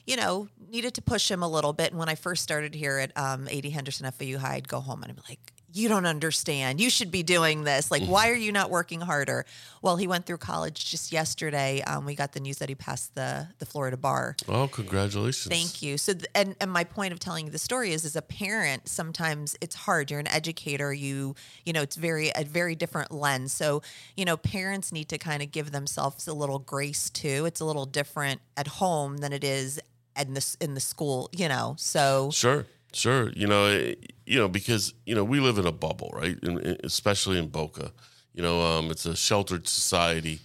you 0.06 0.16
know, 0.16 0.49
needed 0.70 0.94
to 0.94 1.02
push 1.02 1.31
him 1.31 1.43
a 1.43 1.49
little 1.49 1.72
bit. 1.72 1.90
And 1.90 1.99
when 1.99 2.08
I 2.08 2.14
first 2.14 2.43
started 2.43 2.75
here 2.75 2.99
at 2.99 3.16
um, 3.16 3.49
AD 3.49 3.64
Henderson 3.66 4.10
FAU 4.10 4.38
High, 4.38 4.54
I'd 4.54 4.69
go 4.69 4.81
home 4.81 5.02
and 5.02 5.10
I'd 5.10 5.16
be 5.16 5.22
like, 5.28 5.52
you 5.75 5.88
don't 5.88 6.06
understand. 6.06 6.81
You 6.81 6.90
should 6.90 7.10
be 7.10 7.22
doing 7.22 7.64
this. 7.64 7.90
Like, 7.90 8.04
why 8.04 8.28
are 8.31 8.34
you 8.34 8.52
not 8.52 8.70
working 8.70 9.00
harder? 9.00 9.46
Well, 9.81 9.96
he 9.96 10.06
went 10.06 10.26
through 10.26 10.38
college 10.38 10.91
just 10.91 11.12
yesterday. 11.12 11.82
Um, 11.82 12.05
we 12.05 12.15
got 12.15 12.32
the 12.32 12.41
news 12.41 12.58
that 12.58 12.69
he 12.69 12.74
passed 12.74 13.15
the 13.15 13.48
the 13.58 13.67
Florida 13.67 13.96
bar. 13.96 14.36
Oh, 14.48 14.69
congratulations! 14.69 15.46
Thank 15.46 15.82
you. 15.82 15.98
So, 15.98 16.12
th- 16.12 16.26
and 16.34 16.55
and 16.60 16.70
my 16.70 16.84
point 16.84 17.12
of 17.12 17.19
telling 17.19 17.46
you 17.46 17.53
the 17.53 17.58
story 17.58 17.93
is, 17.93 18.05
as 18.05 18.17
a 18.17 18.22
parent, 18.22 18.88
sometimes 18.88 19.56
it's 19.60 19.74
hard. 19.74 20.10
You're 20.10 20.20
an 20.20 20.29
educator. 20.29 20.93
You 20.93 21.34
you 21.65 21.72
know, 21.72 21.82
it's 21.82 21.96
very 21.96 22.31
a 22.36 22.44
very 22.44 22.74
different 22.74 23.10
lens. 23.10 23.53
So, 23.53 23.82
you 24.17 24.24
know, 24.24 24.36
parents 24.36 24.93
need 24.93 25.08
to 25.08 25.19
kind 25.19 25.43
of 25.43 25.50
give 25.50 25.72
themselves 25.72 26.29
a 26.29 26.34
little 26.34 26.58
grace 26.58 27.08
too. 27.08 27.46
It's 27.46 27.60
a 27.60 27.65
little 27.65 27.86
different 27.86 28.41
at 28.56 28.67
home 28.67 29.19
than 29.19 29.32
it 29.32 29.43
is 29.43 29.81
in 30.19 30.34
the 30.34 30.56
in 30.60 30.74
the 30.74 30.81
school, 30.81 31.31
you 31.32 31.48
know. 31.48 31.74
So 31.78 32.31
sure, 32.32 32.66
sure, 32.92 33.31
you 33.32 33.46
know, 33.46 33.66
it, 33.66 33.98
eh, 34.02 34.06
you 34.26 34.38
know, 34.38 34.48
because 34.48 34.94
you 35.06 35.14
know 35.14 35.24
we 35.24 35.40
live 35.40 35.58
in 35.58 35.66
a 35.66 35.72
bubble, 35.72 36.10
right? 36.14 36.36
And 36.42 36.58
especially 36.84 37.38
in 37.38 37.48
Boca, 37.48 37.92
you 38.34 38.42
know, 38.42 38.60
um, 38.60 38.90
it's 38.90 39.06
a 39.06 39.16
sheltered 39.16 39.69
society 39.69 40.40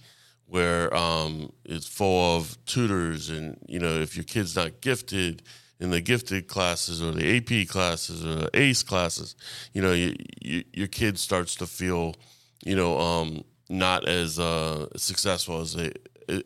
where 0.46 0.94
um, 0.96 1.52
it's 1.64 1.86
full 1.86 2.36
of 2.36 2.56
tutors, 2.64 3.30
and 3.30 3.58
you 3.68 3.78
know, 3.78 4.00
if 4.00 4.16
your 4.16 4.24
kid's 4.24 4.56
not 4.56 4.80
gifted 4.80 5.42
in 5.80 5.90
the 5.90 6.00
gifted 6.00 6.48
classes 6.48 7.02
or 7.02 7.12
the 7.12 7.36
AP 7.36 7.68
classes 7.68 8.24
or 8.24 8.34
the 8.34 8.50
ACE 8.54 8.82
classes, 8.82 9.36
you 9.72 9.80
know, 9.80 9.92
you, 9.92 10.14
you, 10.40 10.64
your 10.72 10.88
kid 10.88 11.18
starts 11.18 11.54
to 11.54 11.66
feel, 11.66 12.16
you 12.64 12.74
know, 12.74 12.98
um, 12.98 13.44
not 13.68 14.08
as 14.08 14.38
uh, 14.38 14.88
successful 14.96 15.60
as 15.60 15.74
they 15.74 15.92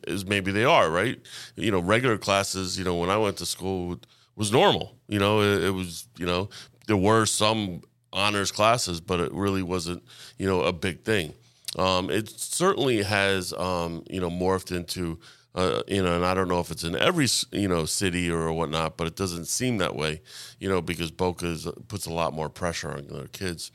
as 0.07 0.25
maybe 0.27 0.53
they 0.53 0.65
are, 0.65 0.91
right? 0.91 1.19
You 1.57 1.71
know, 1.71 1.81
regular 1.81 2.19
classes, 2.19 2.79
you 2.79 2.85
know, 2.85 2.97
when 2.97 3.11
I 3.11 3.17
went 3.17 3.37
to 3.39 3.47
school 3.47 3.99
was 4.37 4.53
normal. 4.53 4.97
You 5.09 5.19
know, 5.19 5.41
it, 5.41 5.65
it 5.65 5.71
was, 5.71 6.09
you 6.19 6.27
know, 6.27 6.49
there 6.87 6.97
were 6.97 7.27
some 7.27 7.83
honors 8.13 8.53
classes, 8.53 9.01
but 9.01 9.21
it 9.21 9.33
really 9.33 9.63
wasn't, 9.63 10.03
you 10.39 10.47
know, 10.47 10.63
a 10.63 10.73
big 10.73 11.05
thing. 11.05 11.35
Um, 11.79 12.11
it 12.11 12.29
certainly 12.29 13.03
has, 13.03 13.53
um, 13.55 14.05
you 14.11 14.21
know, 14.21 14.31
morphed 14.31 14.75
into, 14.75 15.19
uh, 15.55 15.83
you 15.89 16.03
know, 16.03 16.17
and 16.17 16.25
I 16.25 16.35
don't 16.35 16.49
know 16.49 16.61
if 16.61 16.71
it's 16.71 16.85
in 16.85 16.97
every, 16.97 17.29
you 17.51 17.69
know, 17.69 17.87
city 17.87 18.31
or 18.31 18.53
whatnot, 18.53 18.97
but 18.97 19.07
it 19.07 19.17
doesn't 19.17 19.47
seem 19.47 19.79
that 19.79 19.97
way, 19.97 20.21
you 20.59 20.69
know, 20.69 20.83
because 20.83 21.11
Boca 21.11 21.57
puts 21.89 22.07
a 22.07 22.13
lot 22.13 22.35
more 22.35 22.49
pressure 22.49 22.93
on 22.93 23.07
their 23.09 23.29
kids. 23.29 23.73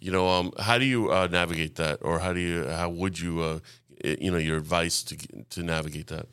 You 0.00 0.12
know, 0.12 0.28
um, 0.28 0.52
how 0.58 0.78
do 0.78 0.84
you 0.84 1.10
uh, 1.10 1.28
navigate 1.30 1.76
that, 1.76 2.00
or 2.02 2.18
how 2.18 2.32
do 2.32 2.40
you, 2.40 2.66
how 2.66 2.90
would 2.90 3.18
you 3.18 3.40
uh, 3.40 3.58
you 4.04 4.30
know 4.30 4.38
your 4.38 4.56
advice 4.56 5.02
to 5.04 5.16
to 5.50 5.62
navigate 5.62 6.08
that? 6.08 6.26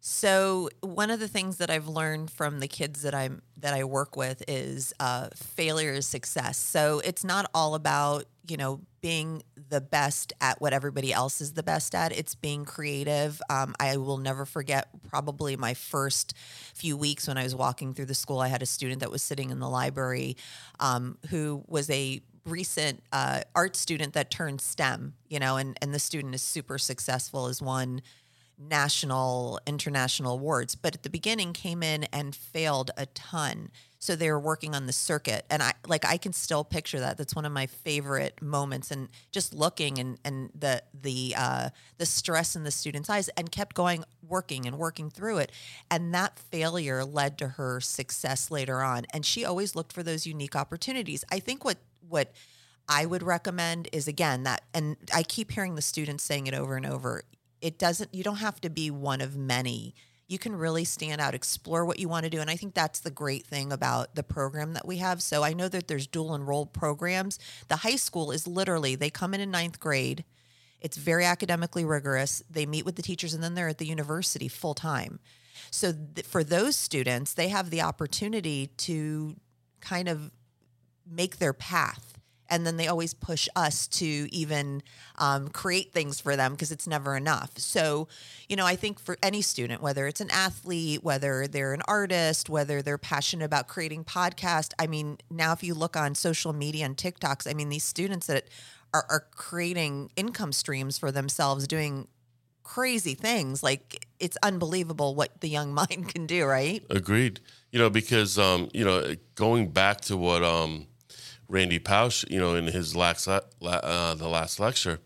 So 0.00 0.70
one 0.80 1.10
of 1.10 1.18
the 1.18 1.28
things 1.28 1.56
that 1.56 1.70
I've 1.70 1.88
learned 1.88 2.30
from 2.30 2.60
the 2.60 2.68
kids 2.68 3.02
that 3.02 3.14
I'm 3.14 3.42
that 3.58 3.74
I 3.74 3.84
work 3.84 4.16
with 4.16 4.42
is 4.46 4.94
uh, 5.00 5.28
failure 5.34 5.92
is 5.92 6.06
success. 6.06 6.56
So 6.56 7.02
it's 7.04 7.24
not 7.24 7.50
all 7.52 7.74
about 7.74 8.24
you 8.48 8.56
know 8.56 8.80
being 9.00 9.42
the 9.68 9.80
best 9.80 10.32
at 10.40 10.60
what 10.60 10.72
everybody 10.72 11.12
else 11.12 11.40
is 11.40 11.52
the 11.52 11.62
best 11.62 11.94
at. 11.94 12.16
It's 12.16 12.34
being 12.34 12.64
creative. 12.64 13.42
Um, 13.50 13.74
I 13.80 13.96
will 13.96 14.18
never 14.18 14.44
forget 14.44 14.88
probably 15.08 15.56
my 15.56 15.74
first 15.74 16.34
few 16.74 16.96
weeks 16.96 17.26
when 17.26 17.36
I 17.36 17.42
was 17.42 17.54
walking 17.54 17.92
through 17.92 18.06
the 18.06 18.14
school. 18.14 18.38
I 18.38 18.48
had 18.48 18.62
a 18.62 18.66
student 18.66 19.00
that 19.00 19.10
was 19.10 19.22
sitting 19.22 19.50
in 19.50 19.58
the 19.58 19.68
library 19.68 20.36
um, 20.80 21.18
who 21.28 21.64
was 21.66 21.90
a 21.90 22.20
recent 22.50 23.02
uh, 23.12 23.42
art 23.54 23.76
student 23.76 24.14
that 24.14 24.30
turned 24.30 24.60
STEM. 24.60 25.14
You 25.28 25.38
know, 25.38 25.56
and 25.56 25.78
and 25.82 25.94
the 25.94 25.98
student 25.98 26.34
is 26.34 26.42
super 26.42 26.78
successful 26.78 27.46
has 27.46 27.62
won 27.62 28.02
national, 28.58 29.60
international 29.66 30.34
awards, 30.34 30.74
but 30.74 30.94
at 30.94 31.02
the 31.02 31.10
beginning 31.10 31.52
came 31.52 31.82
in 31.82 32.04
and 32.04 32.34
failed 32.34 32.90
a 32.96 33.06
ton. 33.06 33.70
So 34.00 34.14
they 34.14 34.30
were 34.30 34.38
working 34.38 34.74
on 34.74 34.86
the 34.86 34.92
circuit. 34.92 35.44
And 35.50 35.62
I 35.62 35.72
like 35.86 36.04
I 36.04 36.18
can 36.18 36.32
still 36.32 36.64
picture 36.64 37.00
that. 37.00 37.18
That's 37.18 37.34
one 37.34 37.44
of 37.44 37.52
my 37.52 37.66
favorite 37.66 38.40
moments. 38.40 38.90
And 38.90 39.08
just 39.32 39.52
looking 39.52 39.98
and 39.98 40.18
and 40.24 40.50
the 40.54 40.82
the 40.92 41.34
uh 41.36 41.70
the 41.98 42.06
stress 42.06 42.54
in 42.54 42.62
the 42.62 42.70
student's 42.70 43.10
eyes 43.10 43.28
and 43.30 43.50
kept 43.50 43.74
going 43.74 44.04
working 44.22 44.66
and 44.66 44.78
working 44.78 45.10
through 45.10 45.38
it. 45.38 45.52
And 45.90 46.14
that 46.14 46.38
failure 46.38 47.04
led 47.04 47.38
to 47.38 47.48
her 47.48 47.80
success 47.80 48.52
later 48.52 48.82
on. 48.82 49.04
And 49.12 49.26
she 49.26 49.44
always 49.44 49.74
looked 49.74 49.92
for 49.92 50.04
those 50.04 50.26
unique 50.26 50.54
opportunities. 50.54 51.24
I 51.32 51.40
think 51.40 51.64
what 51.64 51.78
what 52.08 52.32
I 52.88 53.04
would 53.04 53.22
recommend 53.22 53.88
is 53.92 54.08
again 54.08 54.44
that, 54.44 54.62
and 54.72 54.96
I 55.14 55.22
keep 55.22 55.52
hearing 55.52 55.74
the 55.74 55.82
students 55.82 56.24
saying 56.24 56.46
it 56.46 56.54
over 56.54 56.76
and 56.76 56.86
over 56.86 57.24
it 57.60 57.78
doesn't 57.78 58.14
you 58.14 58.22
don't 58.22 58.36
have 58.36 58.60
to 58.62 58.70
be 58.70 58.90
one 58.90 59.20
of 59.20 59.36
many. 59.36 59.94
You 60.26 60.38
can 60.38 60.54
really 60.54 60.84
stand 60.84 61.20
out 61.20 61.34
explore 61.34 61.84
what 61.84 61.98
you 61.98 62.08
want 62.08 62.24
to 62.24 62.30
do 62.30 62.40
and 62.40 62.50
i 62.50 62.56
think 62.56 62.74
that's 62.74 63.00
the 63.00 63.10
great 63.10 63.46
thing 63.46 63.72
about 63.72 64.14
the 64.14 64.22
program 64.22 64.74
that 64.74 64.86
we 64.86 64.98
have. 64.98 65.22
So 65.22 65.42
i 65.42 65.52
know 65.52 65.68
that 65.68 65.88
there's 65.88 66.06
dual 66.06 66.34
enrolled 66.34 66.72
programs. 66.72 67.38
The 67.68 67.76
high 67.76 67.96
school 67.96 68.30
is 68.30 68.46
literally 68.46 68.94
they 68.94 69.10
come 69.10 69.34
in 69.34 69.40
in 69.40 69.50
ninth 69.50 69.80
grade. 69.80 70.24
It's 70.80 70.96
very 70.96 71.24
academically 71.24 71.84
rigorous. 71.84 72.42
They 72.48 72.64
meet 72.64 72.84
with 72.84 72.96
the 72.96 73.02
teachers 73.02 73.34
and 73.34 73.42
then 73.42 73.54
they're 73.54 73.68
at 73.68 73.78
the 73.78 73.86
university 73.86 74.46
full 74.48 74.74
time. 74.74 75.18
So 75.70 75.92
th- 75.92 76.26
for 76.26 76.44
those 76.44 76.76
students 76.76 77.34
they 77.34 77.48
have 77.48 77.70
the 77.70 77.82
opportunity 77.82 78.68
to 78.78 79.36
kind 79.80 80.08
of 80.08 80.30
make 81.10 81.38
their 81.38 81.52
path. 81.52 82.04
And 82.50 82.66
then 82.66 82.78
they 82.78 82.88
always 82.88 83.12
push 83.12 83.46
us 83.54 83.86
to 83.88 84.06
even 84.34 84.82
um, 85.16 85.48
create 85.48 85.92
things 85.92 86.18
for 86.18 86.34
them 86.34 86.52
because 86.52 86.72
it's 86.72 86.86
never 86.86 87.14
enough. 87.14 87.58
So, 87.58 88.08
you 88.48 88.56
know, 88.56 88.64
I 88.64 88.74
think 88.74 88.98
for 88.98 89.18
any 89.22 89.42
student, 89.42 89.82
whether 89.82 90.06
it's 90.06 90.22
an 90.22 90.30
athlete, 90.30 91.04
whether 91.04 91.46
they're 91.46 91.74
an 91.74 91.82
artist, 91.86 92.48
whether 92.48 92.80
they're 92.80 92.96
passionate 92.96 93.44
about 93.44 93.68
creating 93.68 94.04
podcast, 94.04 94.72
I 94.78 94.86
mean, 94.86 95.18
now 95.30 95.52
if 95.52 95.62
you 95.62 95.74
look 95.74 95.94
on 95.94 96.14
social 96.14 96.54
media 96.54 96.86
and 96.86 96.96
TikToks, 96.96 97.48
I 97.48 97.52
mean, 97.52 97.68
these 97.68 97.84
students 97.84 98.28
that 98.28 98.48
are, 98.94 99.04
are 99.10 99.26
creating 99.30 100.10
income 100.16 100.52
streams 100.52 100.96
for 100.96 101.12
themselves, 101.12 101.66
doing 101.66 102.08
crazy 102.68 103.14
things 103.14 103.62
like 103.62 104.06
it's 104.20 104.36
unbelievable 104.42 105.14
what 105.14 105.40
the 105.40 105.48
young 105.48 105.72
mind 105.80 106.08
can 106.12 106.26
do 106.26 106.44
right? 106.44 106.84
Agreed. 106.90 107.40
You 107.72 107.78
know 107.78 107.90
because 107.90 108.38
um 108.38 108.68
you 108.74 108.84
know 108.84 109.14
going 109.34 109.68
back 109.70 110.02
to 110.02 110.16
what 110.16 110.42
um 110.42 110.86
Randy 111.48 111.78
Pausch, 111.78 112.24
you 112.28 112.38
know, 112.38 112.54
in 112.54 112.66
his 112.66 112.94
last 112.94 113.26
uh, 113.26 113.40
the 114.14 114.28
last 114.28 114.60
lecture, 114.60 115.00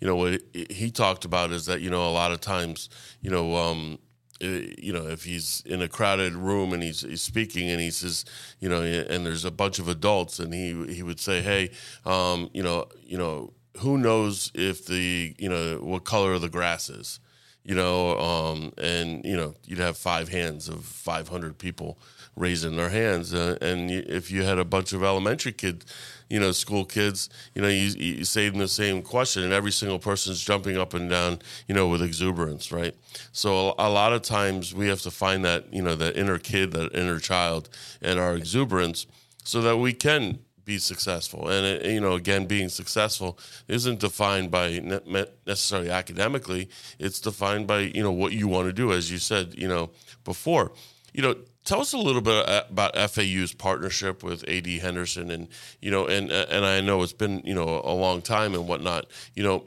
you 0.00 0.06
know, 0.06 0.16
what 0.16 0.40
he 0.54 0.90
talked 0.90 1.24
about 1.24 1.50
is 1.50 1.66
that 1.66 1.80
you 1.80 1.90
know 1.90 2.08
a 2.08 2.10
lot 2.12 2.30
of 2.30 2.40
times, 2.40 2.88
you 3.20 3.30
know, 3.30 3.56
um, 3.56 3.98
eh, 4.40 4.74
you 4.78 4.92
know, 4.92 5.08
if 5.08 5.24
he's 5.24 5.62
in 5.66 5.82
a 5.82 5.88
crowded 5.88 6.34
room 6.34 6.72
and 6.72 6.82
he's, 6.82 7.00
he's 7.00 7.22
speaking 7.22 7.68
and 7.68 7.80
he 7.80 7.90
says, 7.90 8.24
you 8.60 8.68
know, 8.68 8.82
and 8.82 9.26
there's 9.26 9.44
a 9.44 9.50
bunch 9.50 9.80
of 9.80 9.88
adults, 9.88 10.38
and 10.38 10.54
he 10.54 10.94
he 10.94 11.02
would 11.02 11.18
say, 11.18 11.40
hey, 11.42 11.70
um, 12.06 12.48
you 12.54 12.62
know, 12.62 12.86
you 13.02 13.18
know, 13.18 13.52
who 13.78 13.98
knows 13.98 14.52
if 14.54 14.86
the 14.86 15.34
you 15.36 15.48
know 15.48 15.78
what 15.78 16.04
color 16.04 16.32
of 16.34 16.42
the 16.42 16.48
grass 16.48 16.88
is, 16.88 17.18
you 17.68 17.74
know, 17.74 18.18
um, 18.18 18.72
and 18.78 19.22
you 19.26 19.36
know, 19.36 19.54
you'd 19.66 19.78
have 19.78 19.98
five 19.98 20.30
hands 20.30 20.70
of 20.70 20.86
500 20.86 21.58
people 21.58 21.98
raising 22.34 22.76
their 22.76 22.88
hands. 22.88 23.34
Uh, 23.34 23.58
and 23.60 23.90
if 23.90 24.30
you 24.30 24.42
had 24.42 24.58
a 24.58 24.64
bunch 24.64 24.94
of 24.94 25.02
elementary 25.02 25.52
kids, 25.52 25.84
you 26.30 26.40
know, 26.40 26.50
school 26.52 26.86
kids, 26.86 27.28
you 27.54 27.60
know, 27.60 27.68
you, 27.68 27.88
you 27.98 28.24
say 28.24 28.48
them 28.48 28.58
the 28.58 28.68
same 28.68 29.02
question, 29.02 29.42
and 29.42 29.52
every 29.52 29.70
single 29.70 29.98
person's 29.98 30.42
jumping 30.42 30.78
up 30.78 30.94
and 30.94 31.10
down, 31.10 31.40
you 31.66 31.74
know, 31.74 31.88
with 31.88 32.00
exuberance, 32.00 32.72
right? 32.72 32.94
So 33.32 33.74
a, 33.78 33.86
a 33.86 33.90
lot 33.90 34.14
of 34.14 34.22
times 34.22 34.74
we 34.74 34.88
have 34.88 35.02
to 35.02 35.10
find 35.10 35.44
that, 35.44 35.70
you 35.70 35.82
know, 35.82 35.94
that 35.94 36.16
inner 36.16 36.38
kid, 36.38 36.72
that 36.72 36.94
inner 36.94 37.18
child, 37.18 37.68
and 38.00 38.18
our 38.18 38.34
exuberance, 38.34 39.06
so 39.44 39.60
that 39.60 39.76
we 39.76 39.92
can 39.92 40.38
be 40.68 40.78
successful. 40.78 41.48
And 41.48 41.64
it, 41.66 41.86
you 41.86 42.00
know, 42.00 42.12
again, 42.12 42.44
being 42.44 42.68
successful 42.68 43.38
isn't 43.66 44.00
defined 44.00 44.50
by 44.50 44.78
ne- 44.78 45.26
necessarily 45.46 45.90
academically. 45.90 46.68
It's 46.98 47.20
defined 47.20 47.66
by 47.66 47.80
you 47.96 48.02
know 48.02 48.12
what 48.12 48.32
you 48.32 48.46
want 48.46 48.68
to 48.68 48.72
do, 48.72 48.92
as 48.92 49.10
you 49.10 49.18
said, 49.18 49.54
you 49.56 49.66
know, 49.66 49.90
before. 50.24 50.72
You 51.14 51.22
know, 51.22 51.34
Tell 51.64 51.82
us 51.82 51.92
a 51.92 51.98
little 51.98 52.22
bit 52.22 52.48
uh, 52.48 52.62
about 52.70 52.96
FAU's 53.10 53.52
partnership 53.52 54.22
with 54.22 54.42
AD 54.48 54.66
Henderson, 54.66 55.30
and 55.30 55.48
you 55.82 55.90
know, 55.90 56.06
and 56.06 56.32
uh, 56.32 56.46
and 56.48 56.64
I 56.64 56.80
know 56.80 57.02
it's 57.02 57.12
been 57.12 57.42
you 57.44 57.54
know 57.54 57.82
a 57.84 57.92
long 57.92 58.22
time 58.22 58.54
and 58.54 58.66
whatnot. 58.66 59.04
You 59.34 59.42
know, 59.42 59.64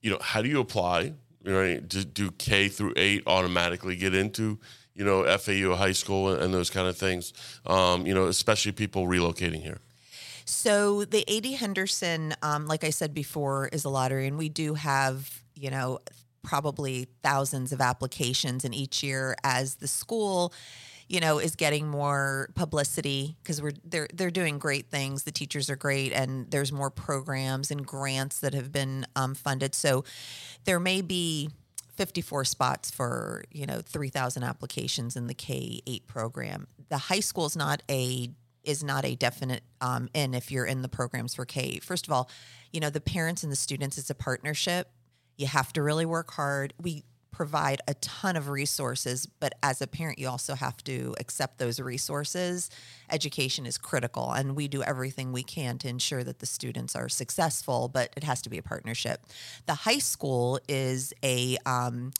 you 0.00 0.10
know, 0.10 0.18
how 0.20 0.42
do 0.42 0.48
you 0.48 0.58
apply? 0.58 1.12
Right? 1.44 1.86
Do, 1.86 2.02
do 2.02 2.32
K 2.32 2.66
through 2.68 2.94
eight 2.96 3.22
automatically 3.28 3.94
get 3.94 4.16
into 4.16 4.58
you 4.96 5.04
know 5.04 5.22
FAU 5.38 5.76
high 5.76 5.92
school 5.92 6.32
and 6.32 6.52
those 6.52 6.70
kind 6.70 6.88
of 6.88 6.96
things? 6.96 7.32
Um, 7.66 8.04
you 8.04 8.14
know, 8.14 8.26
especially 8.26 8.72
people 8.72 9.06
relocating 9.06 9.62
here. 9.62 9.78
So 10.44 11.04
the 11.04 11.24
AD 11.28 11.46
Henderson, 11.58 12.34
um, 12.42 12.66
like 12.66 12.84
I 12.84 12.90
said 12.90 13.14
before, 13.14 13.68
is 13.68 13.84
a 13.84 13.88
lottery, 13.88 14.26
and 14.26 14.38
we 14.38 14.48
do 14.48 14.74
have 14.74 15.42
you 15.54 15.70
know 15.70 16.00
probably 16.42 17.06
thousands 17.22 17.72
of 17.72 17.80
applications 17.80 18.64
in 18.64 18.74
each 18.74 19.02
year 19.02 19.36
as 19.44 19.76
the 19.76 19.86
school 19.86 20.52
you 21.12 21.20
know, 21.20 21.38
is 21.38 21.56
getting 21.56 21.86
more 21.88 22.48
publicity 22.54 23.36
because 23.42 23.60
we're 23.60 23.74
they're 23.84 24.08
they're 24.14 24.30
doing 24.30 24.58
great 24.58 24.86
things. 24.86 25.24
The 25.24 25.30
teachers 25.30 25.68
are 25.68 25.76
great, 25.76 26.10
and 26.10 26.50
there's 26.50 26.72
more 26.72 26.88
programs 26.88 27.70
and 27.70 27.86
grants 27.86 28.38
that 28.40 28.54
have 28.54 28.72
been 28.72 29.06
um, 29.14 29.34
funded. 29.34 29.74
So 29.74 30.04
there 30.64 30.80
may 30.80 31.02
be 31.02 31.50
54 31.96 32.46
spots 32.46 32.90
for 32.90 33.44
you 33.52 33.66
know 33.66 33.82
3,000 33.82 34.42
applications 34.42 35.14
in 35.14 35.26
the 35.26 35.34
K 35.34 35.82
eight 35.86 36.06
program. 36.06 36.66
The 36.88 36.96
high 36.96 37.20
school 37.20 37.44
is 37.44 37.56
not 37.56 37.82
a 37.90 38.30
is 38.64 38.82
not 38.84 39.04
a 39.04 39.14
definite 39.14 39.62
um, 39.80 40.08
in 40.14 40.34
if 40.34 40.50
you're 40.50 40.66
in 40.66 40.82
the 40.82 40.88
programs 40.88 41.34
for 41.34 41.44
K. 41.44 41.78
First 41.80 42.06
of 42.06 42.12
all, 42.12 42.30
you 42.72 42.80
know 42.80 42.90
the 42.90 43.00
parents 43.00 43.42
and 43.42 43.52
the 43.52 43.56
students. 43.56 43.98
It's 43.98 44.10
a 44.10 44.14
partnership. 44.14 44.88
You 45.36 45.46
have 45.46 45.72
to 45.74 45.82
really 45.82 46.06
work 46.06 46.32
hard. 46.32 46.74
We 46.80 47.04
provide 47.32 47.80
a 47.88 47.94
ton 47.94 48.36
of 48.36 48.48
resources, 48.48 49.26
but 49.26 49.54
as 49.62 49.80
a 49.80 49.86
parent, 49.86 50.18
you 50.18 50.28
also 50.28 50.54
have 50.54 50.84
to 50.84 51.14
accept 51.18 51.58
those 51.58 51.80
resources. 51.80 52.70
Education 53.10 53.66
is 53.66 53.78
critical, 53.78 54.30
and 54.30 54.54
we 54.54 54.68
do 54.68 54.82
everything 54.82 55.32
we 55.32 55.42
can 55.42 55.78
to 55.78 55.88
ensure 55.88 56.22
that 56.22 56.38
the 56.38 56.46
students 56.46 56.94
are 56.94 57.08
successful, 57.08 57.88
but 57.88 58.12
it 58.16 58.22
has 58.22 58.42
to 58.42 58.50
be 58.50 58.58
a 58.58 58.62
partnership. 58.62 59.22
The 59.66 59.74
high 59.74 59.98
school 59.98 60.60
is 60.68 61.14
a 61.24 61.56
um, 61.64 62.12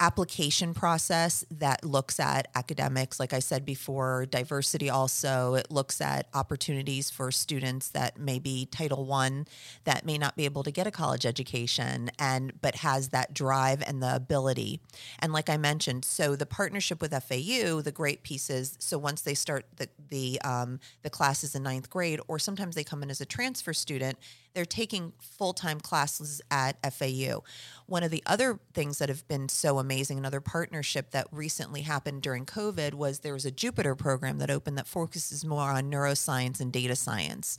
application 0.00 0.74
process 0.74 1.44
that 1.50 1.84
looks 1.84 2.20
at 2.20 2.48
academics 2.54 3.18
like 3.20 3.32
i 3.32 3.38
said 3.38 3.64
before 3.64 4.26
diversity 4.26 4.90
also 4.90 5.54
it 5.54 5.70
looks 5.70 6.00
at 6.00 6.26
opportunities 6.34 7.10
for 7.10 7.30
students 7.30 7.88
that 7.90 8.18
may 8.18 8.38
be 8.38 8.66
title 8.66 9.04
one 9.04 9.46
that 9.84 10.04
may 10.04 10.18
not 10.18 10.36
be 10.36 10.44
able 10.44 10.62
to 10.62 10.70
get 10.70 10.86
a 10.86 10.90
college 10.90 11.26
education 11.26 12.10
and 12.18 12.52
but 12.60 12.76
has 12.76 13.08
that 13.08 13.34
drive 13.34 13.82
and 13.86 14.02
the 14.02 14.14
ability. 14.14 14.80
And 15.18 15.32
like 15.32 15.48
i 15.48 15.56
mentioned 15.56 16.04
so 16.04 16.36
the 16.36 16.46
partnership 16.46 17.00
with 17.00 17.12
fau 17.12 17.80
the 17.80 17.92
great 17.94 18.22
pieces 18.22 18.76
so 18.80 18.98
once 18.98 19.22
they 19.22 19.34
start 19.34 19.66
the 19.76 19.88
the 20.10 20.40
um, 20.42 20.80
the 21.02 21.10
classes 21.10 21.54
in 21.54 21.62
ninth 21.62 21.90
grade 21.90 22.20
or 22.28 22.38
sometimes 22.38 22.74
they 22.74 22.84
come 22.84 23.02
in 23.02 23.10
as 23.10 23.20
a 23.20 23.26
transfer 23.26 23.72
student 23.72 24.18
they're 24.58 24.64
taking 24.64 25.12
full 25.20 25.52
time 25.52 25.78
classes 25.78 26.42
at 26.50 26.76
FAU. 26.92 27.44
One 27.86 28.02
of 28.02 28.10
the 28.10 28.24
other 28.26 28.58
things 28.74 28.98
that 28.98 29.08
have 29.08 29.26
been 29.28 29.48
so 29.48 29.78
amazing, 29.78 30.18
another 30.18 30.40
partnership 30.40 31.12
that 31.12 31.28
recently 31.30 31.82
happened 31.82 32.22
during 32.22 32.44
COVID, 32.44 32.94
was 32.94 33.20
there 33.20 33.34
was 33.34 33.46
a 33.46 33.52
Jupiter 33.52 33.94
program 33.94 34.38
that 34.38 34.50
opened 34.50 34.76
that 34.76 34.88
focuses 34.88 35.44
more 35.44 35.70
on 35.70 35.88
neuroscience 35.88 36.58
and 36.58 36.72
data 36.72 36.96
science. 36.96 37.56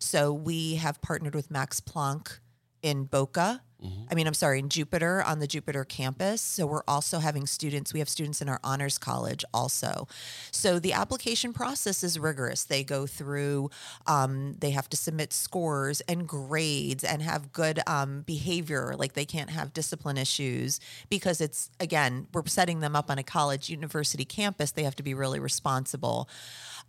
So 0.00 0.32
we 0.32 0.74
have 0.74 1.00
partnered 1.00 1.36
with 1.36 1.52
Max 1.52 1.80
Planck 1.80 2.40
in 2.82 3.04
Boca 3.04 3.62
I 4.10 4.14
mean, 4.14 4.26
I'm 4.26 4.34
sorry, 4.34 4.58
in 4.58 4.68
Jupiter 4.68 5.22
on 5.22 5.38
the 5.38 5.46
Jupiter 5.46 5.84
campus. 5.84 6.42
So 6.42 6.66
we're 6.66 6.82
also 6.86 7.18
having 7.18 7.46
students, 7.46 7.92
we 7.92 8.00
have 8.00 8.08
students 8.08 8.42
in 8.42 8.48
our 8.48 8.60
honors 8.62 8.98
college 8.98 9.44
also. 9.54 10.08
So 10.50 10.78
the 10.78 10.92
application 10.92 11.52
process 11.52 12.02
is 12.02 12.18
rigorous. 12.18 12.64
They 12.64 12.84
go 12.84 13.06
through, 13.06 13.70
um, 14.06 14.56
they 14.58 14.70
have 14.70 14.88
to 14.90 14.96
submit 14.96 15.32
scores 15.32 16.00
and 16.02 16.26
grades 16.28 17.04
and 17.04 17.22
have 17.22 17.52
good 17.52 17.80
um, 17.86 18.22
behavior. 18.22 18.94
Like 18.98 19.14
they 19.14 19.24
can't 19.24 19.50
have 19.50 19.72
discipline 19.72 20.18
issues 20.18 20.80
because 21.08 21.40
it's, 21.40 21.70
again, 21.78 22.26
we're 22.34 22.46
setting 22.46 22.80
them 22.80 22.94
up 22.94 23.10
on 23.10 23.18
a 23.18 23.22
college 23.22 23.70
university 23.70 24.24
campus. 24.24 24.72
They 24.72 24.84
have 24.84 24.96
to 24.96 25.02
be 25.02 25.14
really 25.14 25.40
responsible. 25.40 26.28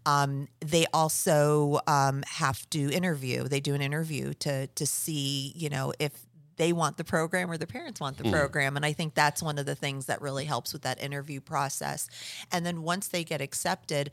Um, 0.05 0.48
they 0.60 0.86
also 0.93 1.79
um, 1.88 2.24
have 2.27 2.67
to 2.71 2.91
interview. 2.91 3.48
They 3.48 3.60
do 3.60 3.75
an 3.75 3.81
interview 3.81 4.33
to 4.39 4.67
to 4.67 4.86
see, 4.86 5.53
you 5.55 5.69
know, 5.69 5.93
if 6.00 6.12
they 6.61 6.73
want 6.73 6.95
the 6.95 7.03
program 7.03 7.49
or 7.49 7.57
the 7.57 7.65
parents 7.65 7.99
want 7.99 8.17
the 8.17 8.23
hmm. 8.23 8.29
program. 8.29 8.75
And 8.75 8.85
I 8.85 8.93
think 8.93 9.15
that's 9.15 9.41
one 9.41 9.57
of 9.57 9.65
the 9.65 9.73
things 9.73 10.05
that 10.05 10.21
really 10.21 10.45
helps 10.45 10.73
with 10.73 10.83
that 10.83 11.01
interview 11.01 11.41
process. 11.41 12.07
And 12.51 12.63
then 12.63 12.83
once 12.83 13.07
they 13.07 13.23
get 13.23 13.41
accepted, 13.41 14.11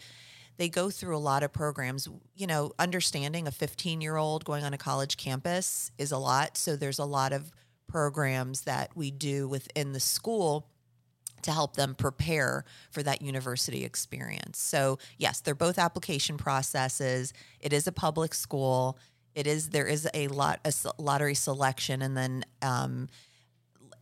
they 0.57 0.71
go 0.71 0.89
through 0.89 1.15
a 1.15 1.21
lot 1.21 1.43
of 1.43 1.53
programs. 1.53 2.09
You 2.35 2.47
know, 2.47 2.73
understanding 2.79 3.47
a 3.47 3.51
15 3.51 4.01
year 4.01 4.17
old 4.17 4.47
going 4.47 4.65
on 4.65 4.73
a 4.73 4.79
college 4.79 5.19
campus 5.19 5.93
is 5.99 6.11
a 6.11 6.17
lot. 6.17 6.57
So 6.57 6.75
there's 6.75 6.99
a 6.99 7.05
lot 7.05 7.35
of 7.35 7.53
programs 7.87 8.63
that 8.63 8.97
we 8.97 9.11
do 9.11 9.47
within 9.47 9.93
the 9.93 10.01
school 10.01 10.71
to 11.43 11.53
help 11.53 11.77
them 11.77 11.95
prepare 11.95 12.65
for 12.91 13.03
that 13.03 13.21
university 13.21 13.85
experience. 13.85 14.59
So, 14.59 14.99
yes, 15.19 15.41
they're 15.41 15.55
both 15.55 15.79
application 15.79 16.39
processes. 16.39 17.35
It 17.61 17.75
is 17.75 17.87
a 17.87 17.93
public 17.93 18.33
school. 18.33 18.99
It 19.35 19.47
is 19.47 19.71
there 19.71 19.87
is 19.87 20.09
a 20.15 20.29
lot 20.29 20.61
a 20.65 20.73
lottery 21.01 21.35
selection 21.35 22.03
and 22.03 22.17
then 22.17 22.45
um, 22.63 23.09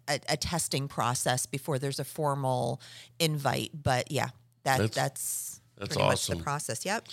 a, 0.09 0.19
a 0.29 0.37
testing 0.37 0.89
process 0.89 1.47
before 1.47 1.79
there's 1.79 1.99
a 1.99 2.05
formal 2.05 2.81
invite. 3.19 3.71
But 3.83 4.11
yeah, 4.11 4.29
that 4.65 4.79
That's- 4.79 4.95
that's 4.95 5.61
that's 5.79 5.89
pretty 5.95 6.03
much 6.09 6.13
awesome. 6.15 6.39
the 6.39 6.45
process. 6.45 6.85
Yep. 6.87 7.09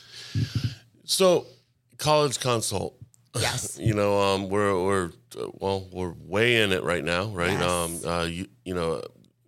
So, 1.03 1.45
college 1.97 2.39
consult. 2.39 2.95
Yes. 3.35 3.77
You 3.81 3.93
know, 3.93 4.21
um, 4.21 4.47
we're 4.47 4.81
we're 4.81 5.11
well, 5.55 5.87
we're 5.91 6.13
way 6.27 6.61
in 6.61 6.71
it 6.71 6.83
right 6.83 7.03
now, 7.03 7.25
right? 7.25 7.51
Yes. 7.51 7.61
Um, 7.63 7.99
uh, 8.05 8.23
you 8.25 8.47
you 8.63 8.73
know, 8.73 9.01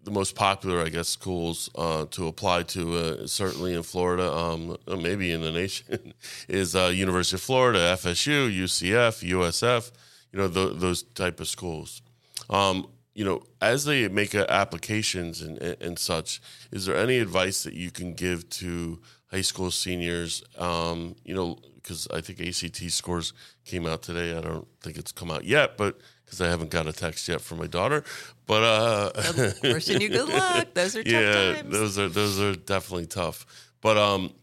the 0.06 0.12
most 0.12 0.36
popular, 0.36 0.82
I 0.82 0.90
guess, 0.90 1.10
schools 1.10 1.70
uh, 1.76 2.06
to 2.12 2.28
apply 2.28 2.64
to, 2.64 2.96
uh, 2.96 3.28
certainly 3.28 3.74
in 3.74 3.84
Florida, 3.84 4.32
um, 4.32 4.78
uh, 4.88 4.96
maybe 4.96 5.32
in 5.32 5.42
the 5.42 5.52
nation, 5.52 6.14
is 6.48 6.76
uh, 6.76 6.92
University 6.94 7.36
of 7.36 7.42
Florida, 7.42 7.80
FSU, 7.80 8.56
UCF, 8.56 9.28
USF. 9.28 9.92
You 10.32 10.40
know, 10.40 10.48
th- 10.50 10.80
those 10.80 11.04
type 11.04 11.40
of 11.40 11.48
schools. 11.48 12.02
Um, 12.50 12.88
you 13.14 13.26
know, 13.26 13.44
as 13.62 13.86
they 13.86 14.08
make 14.10 14.36
uh, 14.36 14.46
applications 14.50 15.42
and, 15.42 15.58
and 15.62 15.82
and 15.82 16.00
such, 16.00 16.42
is 16.72 16.86
there 16.86 16.98
any 16.98 17.18
advice 17.20 17.64
that 17.64 17.74
you 17.74 17.90
can 17.90 18.14
give 18.14 18.48
to 18.62 19.00
high 19.36 19.42
school 19.42 19.72
seniors? 19.72 20.44
Um, 20.58 21.16
you 21.26 21.36
know, 21.36 21.58
because 21.76 22.08
I 22.14 22.22
think 22.22 22.40
ACT 22.40 22.90
scores 22.92 23.34
came 23.66 23.86
out 23.86 24.02
today. 24.02 24.36
I 24.38 24.42
don't 24.42 24.68
think 24.82 24.98
it's 24.98 25.12
come 25.12 25.30
out 25.30 25.44
yet, 25.44 25.78
but 25.78 26.00
because 26.24 26.42
I 26.42 26.48
haven't 26.48 26.72
got 26.72 26.88
a 26.88 26.94
text 26.94 27.28
yet 27.28 27.42
from 27.42 27.60
my 27.60 27.68
daughter. 27.68 28.04
But 28.48 28.64
uh, 28.64 29.52
Wishing 29.64 30.02
you 30.02 30.10
good 30.10 30.30
luck. 30.40 30.74
Those 30.74 30.96
are 30.96 31.04
tough 31.04 31.14
yeah, 31.14 31.54
times. 31.56 31.72
those 31.72 32.00
are 32.00 32.10
those 32.10 32.40
are 32.40 32.56
definitely 32.56 33.08
tough. 33.08 33.46
But 33.82 33.98
um, 33.98 34.34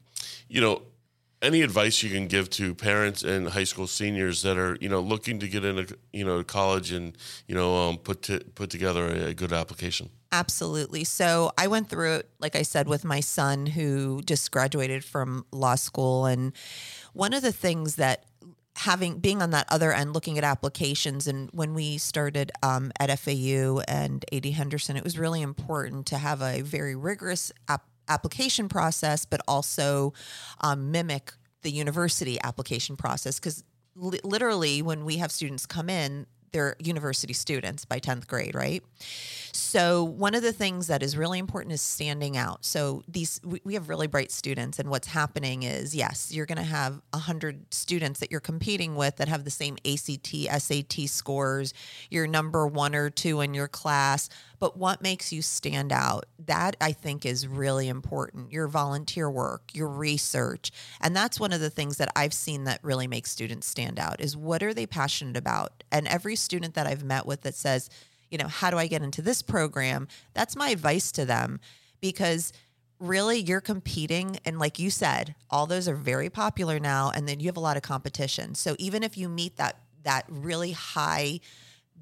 you 0.49 0.61
know, 0.61 0.83
any 1.43 1.61
advice 1.61 2.03
you 2.03 2.09
can 2.11 2.29
give 2.29 2.49
to 2.51 2.75
parents 2.75 3.25
and 3.25 3.49
high 3.49 3.65
school 3.65 3.87
seniors 3.87 4.43
that 4.43 4.57
are 4.57 4.79
you 4.81 4.89
know 4.89 5.01
looking 5.01 5.39
to 5.41 5.49
get 5.49 5.65
into 5.65 5.99
you 6.13 6.25
know 6.25 6.43
college 6.45 6.93
and 6.93 7.19
you 7.47 7.55
know 7.55 7.77
um, 7.77 7.99
put 7.99 8.23
to, 8.23 8.41
put 8.55 8.71
together 8.71 9.07
a, 9.09 9.27
a 9.31 9.35
good 9.35 9.53
application. 9.53 10.09
Absolutely. 10.31 11.05
So 11.05 11.53
I 11.59 11.67
went 11.67 11.91
through 11.91 12.15
it, 12.15 12.31
like 12.41 12.57
I 12.57 12.63
said, 12.63 12.89
with 12.89 13.05
my 13.05 13.21
son 13.21 13.67
who 13.67 14.23
just 14.23 14.51
graduated 14.51 15.05
from 15.05 15.45
law 15.53 15.75
school. 15.75 16.25
And 16.25 16.55
one 17.13 17.35
of 17.35 17.43
the 17.43 17.53
things 17.53 17.97
that 17.97 18.25
having 18.77 19.19
being 19.19 19.43
on 19.43 19.51
that 19.51 19.67
other 19.69 19.93
end 19.93 20.15
looking 20.15 20.39
at 20.39 20.45
applications 20.45 21.27
and 21.27 21.51
when 21.53 21.75
we 21.75 21.99
started 21.99 22.51
um, 22.63 22.91
at 22.99 23.11
fau 23.19 23.83
and 23.87 24.25
ad 24.33 24.47
henderson 24.47 24.97
it 24.97 25.05
was 25.05 25.19
really 25.19 25.43
important 25.43 26.07
to 26.07 26.17
have 26.17 26.41
a 26.41 26.63
very 26.63 26.97
rigorous 26.97 27.53
app- 27.69 27.87
application 28.13 28.69
process 28.69 29.25
but 29.25 29.41
also 29.49 30.13
um, 30.61 30.91
mimic 30.91 31.33
the 31.63 31.71
university 31.71 32.39
application 32.43 32.97
process. 32.97 33.39
Because 33.39 33.65
li- 33.97 34.21
literally 34.25 34.83
when 34.83 35.05
we 35.05 35.17
have 35.17 35.31
students 35.31 35.67
come 35.67 35.89
in 35.89 36.27
they're 36.53 36.77
university 36.79 37.33
students 37.33 37.85
by 37.85 37.99
10th 37.99 38.27
grade 38.27 38.55
right 38.55 38.83
so 39.55 40.03
one 40.03 40.35
of 40.35 40.43
the 40.43 40.53
things 40.53 40.87
that 40.87 41.03
is 41.03 41.15
really 41.15 41.39
important 41.39 41.75
is 41.75 41.83
standing 41.83 42.39
out. 42.39 42.65
So 42.65 43.03
these 43.07 43.39
we, 43.45 43.61
we 43.65 43.75
have 43.75 43.91
really 43.91 44.07
bright 44.07 44.33
students, 44.33 44.79
and 44.79 44.89
what's 44.89 45.09
happening 45.09 45.63
is 45.63 45.95
yes, 45.95 46.33
you're 46.33 46.47
going 46.47 46.57
to 46.57 46.65
have 46.65 47.03
hundred 47.15 47.73
students 47.73 48.21
that 48.21 48.31
you're 48.31 48.41
competing 48.41 48.97
with 48.97 49.17
that 49.17 49.29
have 49.29 49.45
the 49.45 49.51
same 49.51 49.77
ACT, 49.85 50.63
SAT 50.63 51.07
scores. 51.07 51.75
You're 52.11 52.27
number 52.27 52.67
one 52.67 52.95
or 52.95 53.11
two 53.11 53.43
in 53.43 53.53
your 53.53 53.69
class, 53.69 54.31
but 54.59 54.79
what 54.79 55.03
makes 55.03 55.35
you 55.35 55.43
stand 55.43 55.93
out? 55.93 56.25
That 56.47 56.77
I 56.81 56.93
think 56.93 57.27
is 57.27 57.47
really 57.47 57.89
important. 57.89 58.53
Your 58.53 58.69
volunteer 58.69 59.31
work, 59.31 59.71
your 59.75 59.89
research, 59.89 60.73
and 61.01 61.15
that's 61.15 61.39
one 61.39 61.53
of 61.53 61.61
the 61.61 61.71
things 61.71 61.99
that 61.99 62.11
I've 62.17 62.35
seen 62.35 62.65
that 62.65 62.81
really 62.83 63.07
makes 63.07 63.31
students 63.31 63.67
stand 63.67 63.99
out. 63.99 64.19
Is 64.19 64.35
what 64.35 64.63
are 64.63 64.73
they 64.73 64.87
passionate 64.87 65.37
about? 65.37 65.85
And 65.93 66.09
every 66.09 66.37
student 66.37 66.73
that 66.75 66.87
I've 66.87 67.05
met 67.05 67.27
with 67.27 67.43
that 67.43 67.55
says 67.55 67.91
you 68.33 68.39
know, 68.39 68.49
how 68.49 68.71
do 68.71 68.79
I 68.79 68.87
get 68.87 69.03
into 69.03 69.21
this 69.21 69.43
program? 69.43 70.09
That's 70.33 70.57
my 70.57 70.71
advice 70.71 71.13
to 71.13 71.27
them 71.27 71.61
because 72.01 72.53
really 72.99 73.39
you're 73.39 73.61
competing 73.61 74.39
and 74.47 74.59
like 74.59 74.79
you 74.79 74.89
said, 74.89 75.35
all 75.51 75.67
those 75.67 75.87
are 75.87 75.95
very 75.95 76.31
popular 76.31 76.81
now 76.81 77.13
and 77.15 77.29
then 77.29 77.41
you 77.41 77.47
have 77.47 77.59
a 77.59 77.61
lot 77.61 77.77
of 77.77 77.83
competition. 77.83 78.55
So 78.55 78.75
even 78.79 79.03
if 79.03 79.19
you 79.19 79.29
meet 79.29 79.59
that 79.59 79.77
that 80.05 80.25
really 80.29 80.73
high 80.73 81.41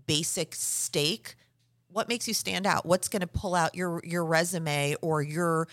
basic 0.07 0.55
stake, 0.55 1.35
what 1.89 2.09
makes 2.09 2.29
you 2.29 2.35
stand 2.35 2.65
out? 2.65 2.87
What's 2.87 3.09
going 3.09 3.21
to 3.21 3.27
pull 3.27 3.57
out 3.57 3.75
your 3.75 4.01
your 4.05 4.25
resume 4.25 4.95
or 5.03 5.23
your 5.23 5.67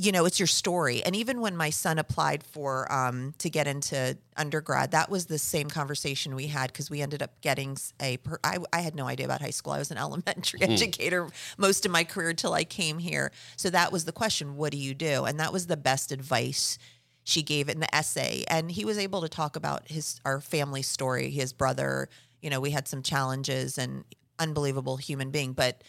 you 0.00 0.12
know, 0.12 0.24
it's 0.24 0.40
your 0.40 0.46
story. 0.46 1.04
And 1.04 1.14
even 1.14 1.42
when 1.42 1.54
my 1.54 1.68
son 1.68 1.98
applied 1.98 2.42
for 2.42 2.90
um, 2.90 3.34
to 3.36 3.50
get 3.50 3.66
into 3.66 4.16
undergrad, 4.34 4.92
that 4.92 5.10
was 5.10 5.26
the 5.26 5.36
same 5.36 5.68
conversation 5.68 6.34
we 6.34 6.46
had 6.46 6.72
because 6.72 6.88
we 6.88 7.02
ended 7.02 7.22
up 7.22 7.38
getting 7.42 7.76
a. 8.00 8.16
Per, 8.16 8.38
I, 8.42 8.56
I 8.72 8.80
had 8.80 8.94
no 8.94 9.06
idea 9.06 9.26
about 9.26 9.42
high 9.42 9.50
school. 9.50 9.74
I 9.74 9.78
was 9.78 9.90
an 9.90 9.98
elementary 10.06 10.62
educator 10.62 11.28
most 11.58 11.84
of 11.84 11.92
my 11.92 12.04
career 12.04 12.32
till 12.32 12.54
I 12.54 12.64
came 12.64 12.98
here. 12.98 13.30
So 13.56 13.68
that 13.68 13.92
was 13.92 14.06
the 14.06 14.12
question: 14.12 14.56
What 14.56 14.72
do 14.72 14.78
you 14.78 14.94
do? 14.94 15.26
And 15.26 15.38
that 15.38 15.52
was 15.52 15.66
the 15.66 15.76
best 15.76 16.12
advice 16.12 16.78
she 17.24 17.42
gave 17.42 17.68
in 17.68 17.80
the 17.80 17.94
essay. 17.94 18.44
And 18.48 18.70
he 18.70 18.86
was 18.86 18.96
able 18.96 19.20
to 19.20 19.28
talk 19.28 19.54
about 19.54 19.88
his 19.88 20.18
our 20.24 20.40
family 20.40 20.80
story. 20.80 21.28
His 21.28 21.52
brother, 21.52 22.08
you 22.40 22.48
know, 22.48 22.60
we 22.60 22.70
had 22.70 22.88
some 22.88 23.02
challenges 23.02 23.76
and 23.76 24.04
unbelievable 24.38 24.96
human 24.96 25.30
being, 25.30 25.52
but 25.52 25.84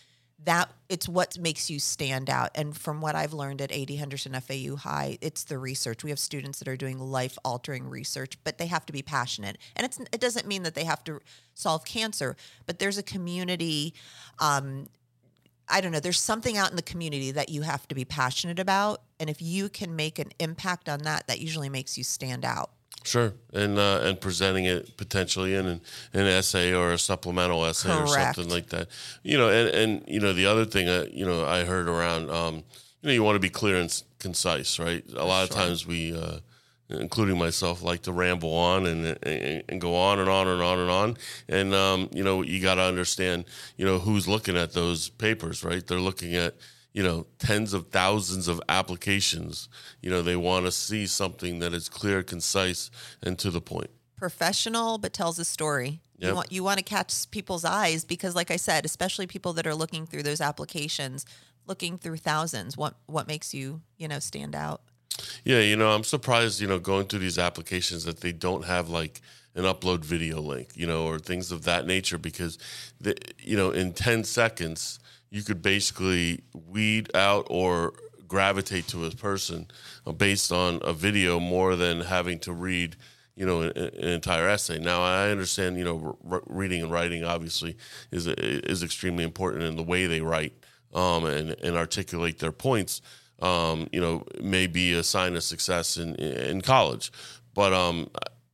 that 0.46 0.72
it's 0.90 1.08
what 1.08 1.38
makes 1.38 1.70
you 1.70 1.80
stand 1.80 2.30
out. 2.30 2.50
And 2.56 2.76
from 2.76 3.00
what 3.00 3.16
I've 3.16 3.34
learned 3.34 3.62
at 3.62 3.72
AD 3.72 3.92
Henderson 3.92 4.34
FAU 4.40 4.76
High, 4.76 5.18
it's 5.22 5.44
the 5.44 5.58
research. 5.58 6.04
We 6.04 6.10
have 6.10 6.20
students 6.20 6.60
that 6.60 6.68
are 6.68 6.78
doing 6.78 7.00
life 7.00 7.38
altering 7.46 7.88
research, 7.88 8.38
but 8.44 8.58
they 8.58 8.68
have 8.68 8.86
to 8.88 8.94
be 8.94 9.02
passionate. 9.02 9.58
And 9.76 9.86
it's 9.86 10.00
it 10.00 10.20
doesn't 10.20 10.48
mean 10.48 10.64
that 10.64 10.74
they 10.74 10.86
have 10.86 11.04
to 11.06 11.20
solve 11.54 11.86
cancer, 11.86 12.36
but 12.66 12.80
there's 12.80 12.98
a 12.98 13.04
community. 13.04 13.94
Um, 14.40 14.88
I 15.70 15.80
don't 15.80 15.92
know. 15.92 16.00
There's 16.00 16.20
something 16.20 16.58
out 16.58 16.72
in 16.72 16.76
the 16.76 16.82
community 16.82 17.32
that 17.32 17.50
you 17.50 17.62
have 17.62 17.88
to 17.88 17.96
be 17.96 18.04
passionate 18.04 18.60
about, 18.60 19.04
and 19.20 19.30
if 19.30 19.42
you 19.42 19.70
can 19.70 19.96
make 19.96 20.20
an 20.20 20.32
impact 20.40 20.90
on 20.90 21.04
that, 21.04 21.28
that 21.28 21.40
usually 21.40 21.70
makes 21.70 21.98
you 21.98 22.04
stand 22.04 22.44
out. 22.44 22.72
Sure, 23.04 23.34
and 23.52 23.80
uh, 23.80 24.02
and 24.04 24.22
presenting 24.22 24.66
it 24.66 24.96
potentially 24.96 25.56
in 25.56 25.66
an, 25.66 25.82
an 26.14 26.28
essay 26.28 26.72
or 26.74 26.92
a 26.92 27.00
supplemental 27.00 27.66
essay 27.66 27.90
or 27.90 28.06
something 28.08 28.50
like 28.50 28.68
that. 28.70 28.90
You 29.24 29.38
know, 29.40 29.50
and 29.50 29.70
and 29.70 30.04
you 30.08 30.20
know 30.20 30.34
the 30.34 30.46
other 30.46 30.66
thing 30.66 30.88
uh, 30.88 31.06
you 31.12 31.26
know 31.26 31.44
I 31.44 31.64
heard 31.64 31.90
around, 31.90 32.30
um, 32.30 32.56
you 33.02 33.08
know, 33.08 33.12
you 33.12 33.24
want 33.24 33.36
to 33.36 33.40
be 33.40 33.50
clear 33.50 33.78
and 33.78 34.04
concise, 34.20 34.78
right? 34.78 35.04
A 35.16 35.26
lot 35.26 35.44
of 35.44 35.50
times 35.50 35.88
we, 35.88 36.16
uh, 36.16 36.38
including 36.90 37.40
myself, 37.40 37.82
like 37.82 38.04
to 38.04 38.12
ramble 38.12 38.54
on 38.54 38.86
and, 38.86 39.18
and 39.24 39.64
and 39.68 39.82
go 39.82 39.96
on 39.96 40.20
and 40.20 40.30
on 40.30 40.48
and 40.48 40.62
on 40.62 40.80
and 40.80 40.92
on, 40.92 41.18
and 41.50 41.74
um, 41.74 42.08
you 42.14 42.24
know 42.24 42.44
you 42.44 42.62
got 42.62 42.76
to 42.76 42.84
understand, 42.84 43.46
you 43.78 43.86
know, 43.86 43.98
who's 43.98 44.28
looking 44.28 44.56
at 44.56 44.74
those 44.74 45.10
papers, 45.10 45.64
right? 45.64 45.86
They're 45.86 46.00
looking 46.00 46.36
at 46.36 46.54
you 46.94 47.04
know 47.04 47.26
tens 47.40 47.74
of 47.74 47.88
thousands 47.88 48.48
of 48.48 48.62
applications 48.68 49.70
you 50.02 50.10
know 50.10 50.22
they 50.22 50.36
want 50.36 50.66
to 50.66 50.72
see 50.72 51.08
something 51.08 51.60
that 51.60 51.74
is 51.74 51.88
clear 51.88 52.22
concise 52.22 52.92
and 53.24 53.40
to 53.40 53.50
the 53.50 53.62
point 53.62 53.90
professional 54.22 55.00
but 55.00 55.14
tells 55.14 55.40
a 55.40 55.44
story. 55.44 56.00
Yep. 56.20 56.30
You 56.30 56.36
want 56.36 56.52
you 56.52 56.64
want 56.64 56.78
to 56.78 56.84
catch 56.84 57.30
people's 57.32 57.66
eyes 57.66 58.06
because 58.06 58.36
like 58.36 58.52
I 58.52 58.56
said, 58.56 58.86
especially 58.86 59.26
people 59.26 59.52
that 59.54 59.66
are 59.66 59.74
looking 59.74 60.06
through 60.06 60.22
those 60.24 60.40
applications, 60.40 61.26
looking 61.66 61.98
through 61.98 62.18
thousands, 62.18 62.78
what 62.78 62.94
what 63.08 63.28
makes 63.28 63.52
you, 63.52 63.82
you 63.98 64.08
know, 64.08 64.20
stand 64.20 64.56
out? 64.56 64.84
Yeah, 65.44 65.60
you 65.60 65.76
know, 65.76 65.90
I'm 65.90 66.04
surprised, 66.04 66.62
you 66.62 66.68
know, 66.68 66.78
going 66.78 67.08
through 67.08 67.20
these 67.20 67.40
applications 67.40 68.06
that 68.06 68.22
they 68.22 68.32
don't 68.32 68.64
have 68.66 68.90
like 68.90 69.22
an 69.56 69.64
upload 69.64 70.06
video 70.06 70.40
link, 70.40 70.70
you 70.76 70.86
know, 70.86 71.08
or 71.08 71.18
things 71.18 71.52
of 71.52 71.64
that 71.64 71.86
nature 71.86 72.18
because, 72.18 72.58
the, 73.02 73.18
you 73.40 73.58
know, 73.58 73.72
in 73.72 73.92
10 73.92 74.24
seconds, 74.24 75.00
you 75.32 75.44
could 75.44 75.62
basically 75.62 76.44
weed 76.54 77.10
out 77.16 77.48
or 77.50 77.94
gravitate 78.28 78.88
to 78.88 79.06
a 79.06 79.12
person 79.12 79.68
uh, 80.06 80.12
based 80.12 80.52
on 80.52 80.80
a 80.84 80.94
video 80.94 81.40
more 81.40 81.76
than 81.76 82.02
having 82.02 82.38
to 82.40 82.54
read 82.54 82.96
you 83.36 83.46
know 83.46 83.62
an, 83.62 83.72
an 83.76 84.08
entire 84.10 84.48
essay 84.48 84.78
now 84.78 85.02
i 85.02 85.30
understand 85.30 85.78
you 85.78 85.84
know 85.84 86.18
r- 86.30 86.44
reading 86.48 86.82
and 86.84 86.92
writing 86.92 87.24
obviously 87.24 87.76
is 88.12 88.28
is 88.28 88.84
extremely 88.84 89.24
important 89.24 89.64
in 89.64 89.76
the 89.76 89.84
way 89.84 90.06
they 90.06 90.22
write 90.22 90.54
um, 90.94 91.26
and, 91.26 91.56
and 91.64 91.76
articulate 91.76 92.40
their 92.40 92.52
points 92.52 93.02
um, 93.42 93.88
you 93.92 94.00
know 94.00 94.24
may 94.42 94.68
be 94.68 94.94
a 94.94 95.04
sign 95.04 95.36
of 95.36 95.44
success 95.44 95.98
in 95.98 96.16
in 96.16 96.62
college 96.62 97.12
but 97.54 97.74
um, 97.74 98.10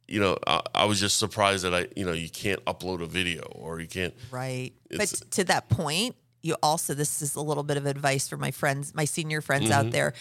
you 0.08 0.20
know 0.20 0.38
I, 0.48 0.62
I 0.74 0.86
was 0.86 1.00
just 1.00 1.20
surprised 1.20 1.64
that 1.66 1.74
i 1.76 1.88
you 1.96 2.06
know 2.06 2.14
you 2.14 2.30
can't 2.30 2.64
upload 2.66 3.04
a 3.04 3.08
video 3.08 3.44
or 3.52 3.80
you 3.80 3.88
can't 3.88 4.16
Right. 4.32 4.74
But 4.90 5.10
to 5.32 5.44
that 5.46 5.70
point, 5.70 6.16
you 6.42 6.56
also, 6.62 6.94
this 6.94 7.22
is 7.22 7.36
a 7.36 7.42
little 7.42 7.64
bit 7.64 7.78
of 7.78 7.86
advice 7.86 8.28
for 8.28 8.38
my 8.38 8.52
friends, 8.52 8.94
my 8.94 9.06
senior 9.06 9.42
friends 9.42 9.72
out 9.72 9.92
there 9.92 10.14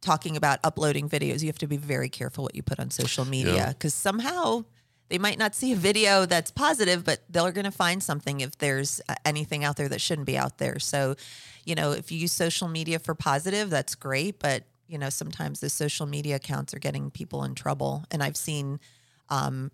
talking 0.00 0.36
about 0.36 0.58
uploading 0.64 1.08
videos. 1.08 1.40
You 1.40 1.46
have 1.46 1.58
to 1.58 1.66
be 1.66 1.76
very 1.76 2.08
careful 2.08 2.44
what 2.44 2.54
you 2.54 2.62
put 2.62 2.80
on 2.80 2.90
social 2.90 3.24
media 3.24 3.68
because 3.68 3.94
somehow 3.94 4.64
they 5.08 5.18
might 5.18 5.38
not 5.38 5.54
see 5.54 5.72
a 5.72 5.76
video 5.76 6.26
that's 6.26 6.50
positive, 6.50 7.04
but 7.04 7.20
they're 7.28 7.52
going 7.52 7.64
to 7.64 7.70
find 7.70 8.02
something 8.02 8.40
if 8.40 8.58
there's 8.58 9.00
uh, 9.08 9.14
anything 9.24 9.62
out 9.62 9.76
there 9.76 9.88
that 9.88 10.00
shouldn't 10.00 10.26
be 10.26 10.36
out 10.36 10.58
there. 10.58 10.78
So, 10.78 11.16
you 11.64 11.74
know, 11.74 11.92
if 11.92 12.10
you 12.10 12.18
use 12.18 12.32
social 12.32 12.66
media 12.66 12.98
for 12.98 13.14
positive, 13.14 13.70
that's 13.70 13.94
great. 13.94 14.38
But, 14.38 14.64
you 14.88 14.98
know, 14.98 15.10
sometimes 15.10 15.60
the 15.60 15.70
social 15.70 16.06
media 16.06 16.36
accounts 16.36 16.74
are 16.74 16.78
getting 16.78 17.10
people 17.10 17.44
in 17.44 17.54
trouble. 17.54 18.04
And 18.10 18.22
I've 18.22 18.36
seen, 18.36 18.80
um, 19.28 19.70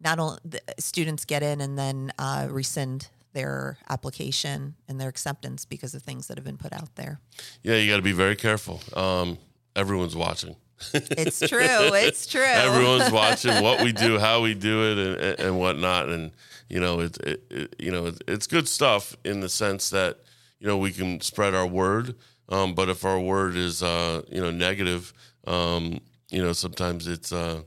not 0.00 0.18
only 0.18 0.38
students 0.78 1.24
get 1.24 1.42
in 1.42 1.60
and 1.60 1.76
then 1.76 2.12
uh, 2.18 2.46
rescind 2.50 3.08
their 3.36 3.76
application 3.90 4.74
and 4.88 4.98
their 5.00 5.10
acceptance 5.10 5.64
because 5.66 5.94
of 5.94 6.02
things 6.02 6.26
that 6.26 6.36
have 6.38 6.44
been 6.44 6.56
put 6.56 6.72
out 6.72 6.94
there. 6.96 7.20
yeah 7.62 7.76
you 7.76 7.90
got 7.90 7.96
to 7.96 8.08
be 8.12 8.12
very 8.12 8.34
careful 8.36 8.80
um, 8.94 9.38
everyone's 9.76 10.16
watching 10.16 10.56
It's 10.92 11.40
true. 11.40 11.60
It's 12.06 12.26
true. 12.34 12.42
everyone's 12.68 13.10
watching 13.10 13.62
what 13.66 13.82
we 13.84 13.92
do, 13.92 14.18
how 14.18 14.42
we 14.42 14.52
do 14.54 14.74
it, 14.90 14.98
and, 15.06 15.16
and, 15.26 15.40
and 15.40 15.58
whatnot. 15.58 16.08
And 16.10 16.32
you 16.68 16.80
know, 16.80 17.00
it, 17.00 17.16
it, 17.30 17.38
it 17.50 17.74
you 17.78 17.90
know, 17.90 18.06
it, 18.06 18.22
it's 18.28 18.46
good 18.46 18.68
stuff 18.68 19.16
in 19.24 19.40
the 19.40 19.48
sense 19.48 19.88
that 19.90 20.18
you 20.60 20.66
know 20.66 20.76
we 20.76 20.92
can 20.92 21.20
spread 21.20 21.54
our 21.54 21.66
word. 21.66 22.14
Um, 22.50 22.74
but 22.74 22.88
if 22.90 23.04
our 23.04 23.18
word 23.18 23.56
is 23.56 23.82
uh, 23.82 24.20
you 24.30 24.40
know 24.42 24.50
negative, 24.50 25.12
um, 25.46 26.00
you 26.28 26.42
know, 26.42 26.52
sometimes 26.52 27.06
it's 27.06 27.32
uh, 27.32 27.62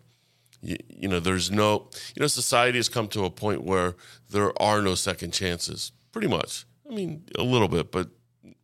you, 0.62 0.78
you 0.89 1.08
know, 1.08 1.19
there's 1.19 1.52
no 1.52 1.89
you 2.15 2.22
know, 2.22 2.28
society 2.28 2.78
has 2.78 2.89
come 2.89 3.08
to 3.10 3.26
a 3.26 3.30
point 3.30 3.63
where 3.63 3.95
there 4.30 4.60
are 4.62 4.82
no 4.82 4.95
second 4.95 5.32
chances. 5.32 5.91
Pretty 6.12 6.28
much. 6.28 6.65
I 6.89 6.93
mean, 6.93 7.24
a 7.38 7.43
little 7.43 7.67
bit, 7.67 7.91
but 7.91 8.10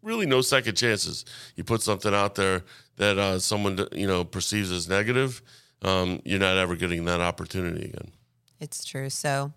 really 0.02 0.26
no 0.26 0.42
second 0.42 0.76
chances. 0.76 1.26
You 1.56 1.64
put 1.64 1.82
something 1.82 2.14
out 2.14 2.36
there 2.36 2.64
that 2.98 3.18
uh, 3.18 3.40
someone 3.40 3.88
you 3.92 4.08
know 4.08 4.24
perceives 4.24 4.72
as 4.72 4.88
negative, 4.88 5.42
um, 5.82 6.22
you're 6.26 6.40
not 6.40 6.58
ever 6.58 6.76
getting 6.76 7.06
that 7.06 7.22
opportunity 7.22 7.86
again. 7.86 8.12
It's 8.60 8.86
true. 8.86 9.10
So 9.10 9.54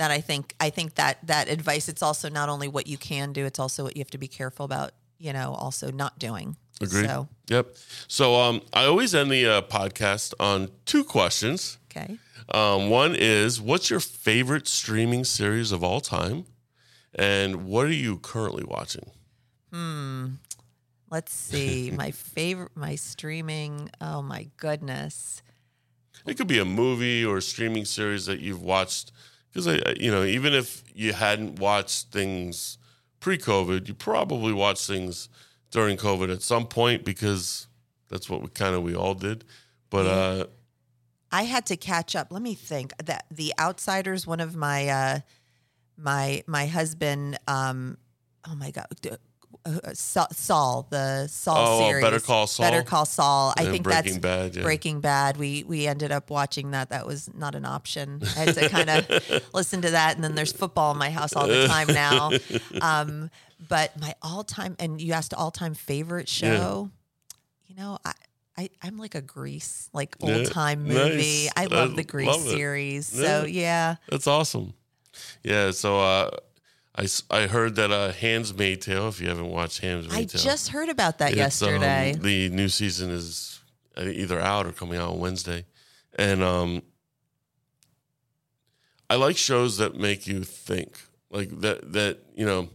that 0.00 0.10
I 0.10 0.20
think 0.20 0.54
I 0.58 0.70
think 0.70 0.94
that 0.94 1.18
that 1.26 1.48
advice 1.48 1.88
it's 1.88 2.02
also 2.02 2.28
not 2.30 2.48
only 2.48 2.68
what 2.68 2.86
you 2.86 2.96
can 2.96 3.32
do, 3.32 3.44
it's 3.44 3.58
also 3.58 3.84
what 3.84 3.96
you 3.96 4.00
have 4.00 4.10
to 4.10 4.18
be 4.18 4.28
careful 4.28 4.64
about, 4.64 4.92
you 5.18 5.32
know, 5.32 5.54
also 5.54 5.90
not 5.90 6.18
doing. 6.18 6.56
Agreed. 6.80 7.06
So, 7.06 7.28
Yep. 7.48 7.76
So 8.08 8.40
um, 8.40 8.62
I 8.72 8.84
always 8.84 9.14
end 9.14 9.30
the 9.30 9.46
uh, 9.46 9.62
podcast 9.62 10.34
on 10.40 10.70
two 10.86 11.04
questions. 11.04 11.78
okay. 11.90 12.16
Um, 12.52 12.90
one 12.90 13.14
is, 13.14 13.60
what's 13.60 13.90
your 13.90 14.00
favorite 14.00 14.66
streaming 14.66 15.24
series 15.24 15.70
of 15.70 15.84
all 15.84 16.00
time, 16.00 16.46
and 17.14 17.64
what 17.66 17.86
are 17.86 17.92
you 17.92 18.18
currently 18.18 18.64
watching? 18.64 19.10
Hmm. 19.72 20.26
Let's 21.10 21.32
see. 21.32 21.90
my 21.96 22.10
favorite 22.10 22.76
my 22.76 22.94
streaming. 22.94 23.90
Oh 24.00 24.22
my 24.22 24.48
goodness. 24.56 25.42
It 26.26 26.36
could 26.36 26.46
be 26.48 26.58
a 26.58 26.64
movie 26.64 27.24
or 27.24 27.38
a 27.38 27.42
streaming 27.42 27.84
series 27.84 28.26
that 28.26 28.40
you've 28.40 28.62
watched. 28.62 29.12
Because 29.48 29.66
I, 29.66 29.94
you 29.98 30.10
know, 30.10 30.22
even 30.22 30.52
if 30.52 30.84
you 30.94 31.12
hadn't 31.12 31.58
watched 31.58 32.08
things 32.12 32.78
pre-COVID, 33.20 33.88
you 33.88 33.94
probably 33.94 34.52
watched 34.52 34.86
things 34.86 35.28
during 35.70 35.96
COVID 35.96 36.32
at 36.32 36.42
some 36.42 36.66
point 36.66 37.04
because 37.04 37.66
that's 38.08 38.28
what 38.28 38.42
we 38.42 38.48
kind 38.48 38.74
of 38.74 38.82
we 38.82 38.94
all 38.94 39.14
did. 39.14 39.44
But 39.90 40.06
uh, 40.06 40.46
I 41.32 41.44
had 41.44 41.66
to 41.66 41.76
catch 41.76 42.14
up. 42.16 42.28
Let 42.30 42.42
me 42.42 42.54
think. 42.54 42.92
That 43.04 43.24
The 43.30 43.52
Outsiders, 43.58 44.26
one 44.26 44.40
of 44.40 44.56
my 44.56 44.88
uh 44.88 45.18
my 45.96 46.42
my 46.46 46.66
husband 46.66 47.38
um 47.46 47.98
oh 48.48 48.54
my 48.54 48.70
god 48.70 48.86
uh, 49.66 49.92
Saul, 49.92 50.28
Saul 50.32 50.86
the 50.90 51.26
Saul 51.26 51.56
Oh, 51.82 51.86
series 51.86 52.02
Better 52.02 52.20
Call 52.20 52.46
Saul. 52.46 52.64
Better 52.70 52.82
Call 52.82 53.04
Saul 53.04 53.52
I 53.58 53.66
think 53.66 53.84
Breaking 53.84 54.12
that's 54.14 54.18
Bad, 54.18 54.56
yeah. 54.56 54.62
Breaking 54.62 55.00
Bad 55.00 55.36
we 55.36 55.62
we 55.64 55.86
ended 55.86 56.10
up 56.10 56.30
watching 56.30 56.70
that 56.70 56.88
that 56.88 57.06
was 57.06 57.28
not 57.34 57.54
an 57.54 57.66
option 57.66 58.22
I 58.36 58.44
had 58.44 58.54
to 58.54 58.68
kind 58.70 58.88
of 58.88 59.44
listen 59.54 59.82
to 59.82 59.90
that 59.90 60.14
and 60.14 60.24
then 60.24 60.34
there's 60.34 60.52
football 60.52 60.92
in 60.92 60.98
my 60.98 61.10
house 61.10 61.34
all 61.34 61.46
the 61.46 61.66
time 61.68 61.88
now 61.88 62.30
um 62.80 63.30
but 63.68 63.98
my 64.00 64.14
all-time 64.22 64.76
and 64.78 65.00
you 65.00 65.12
asked 65.12 65.34
all-time 65.34 65.74
favorite 65.74 66.28
show 66.28 66.90
you 67.66 67.74
know 67.76 67.98
I 68.04 68.12
I, 68.58 68.68
I'm 68.82 68.98
like 68.98 69.14
a 69.14 69.22
Grease, 69.22 69.88
like 69.94 70.16
Yeah, 70.20 70.34
old 70.36 70.46
time 70.46 70.86
nice. 70.86 70.94
movie. 70.94 71.48
I 71.56 71.64
love 71.66 71.92
I 71.92 71.96
the 71.96 72.04
Grease 72.04 72.26
love 72.26 72.40
series. 72.42 73.06
So 73.06 73.46
yeah, 73.48 73.94
that's 74.10 74.26
awesome. 74.26 74.74
Yeah. 75.42 75.70
So 75.70 75.98
uh, 76.00 76.30
I 77.30 77.46
heard 77.46 77.76
that 77.76 77.90
uh, 77.90 78.12
Handmaid's 78.12 78.84
Tale. 78.84 79.08
If 79.08 79.20
you 79.20 79.28
haven't 79.28 79.48
watched 79.48 79.80
Handmaid's 79.80 80.08
Tale, 80.12 80.18
I 80.18 80.24
Tale, 80.24 80.42
just 80.42 80.68
heard 80.68 80.90
about 80.90 81.18
that 81.18 81.32
um, 81.32 81.38
yesterday. 81.38 82.18
the 82.20 82.50
new 82.50 82.68
season 82.68 83.08
is 83.10 83.60
uh, 83.96 84.02
either 84.02 84.38
out 84.38 84.66
or 84.66 84.72
coming 84.72 84.98
out 84.98 85.12
on 85.12 85.20
Wednesday, 85.20 85.64
and 86.18 86.42
um, 86.42 86.82
I 89.08 89.14
like 89.14 89.38
shows 89.38 89.78
that 89.78 89.94
make 89.94 90.26
you 90.26 90.44
think, 90.44 90.98
like 91.30 91.48
that 91.60 91.92
that 91.92 92.18
you 92.34 92.44
know, 92.44 92.68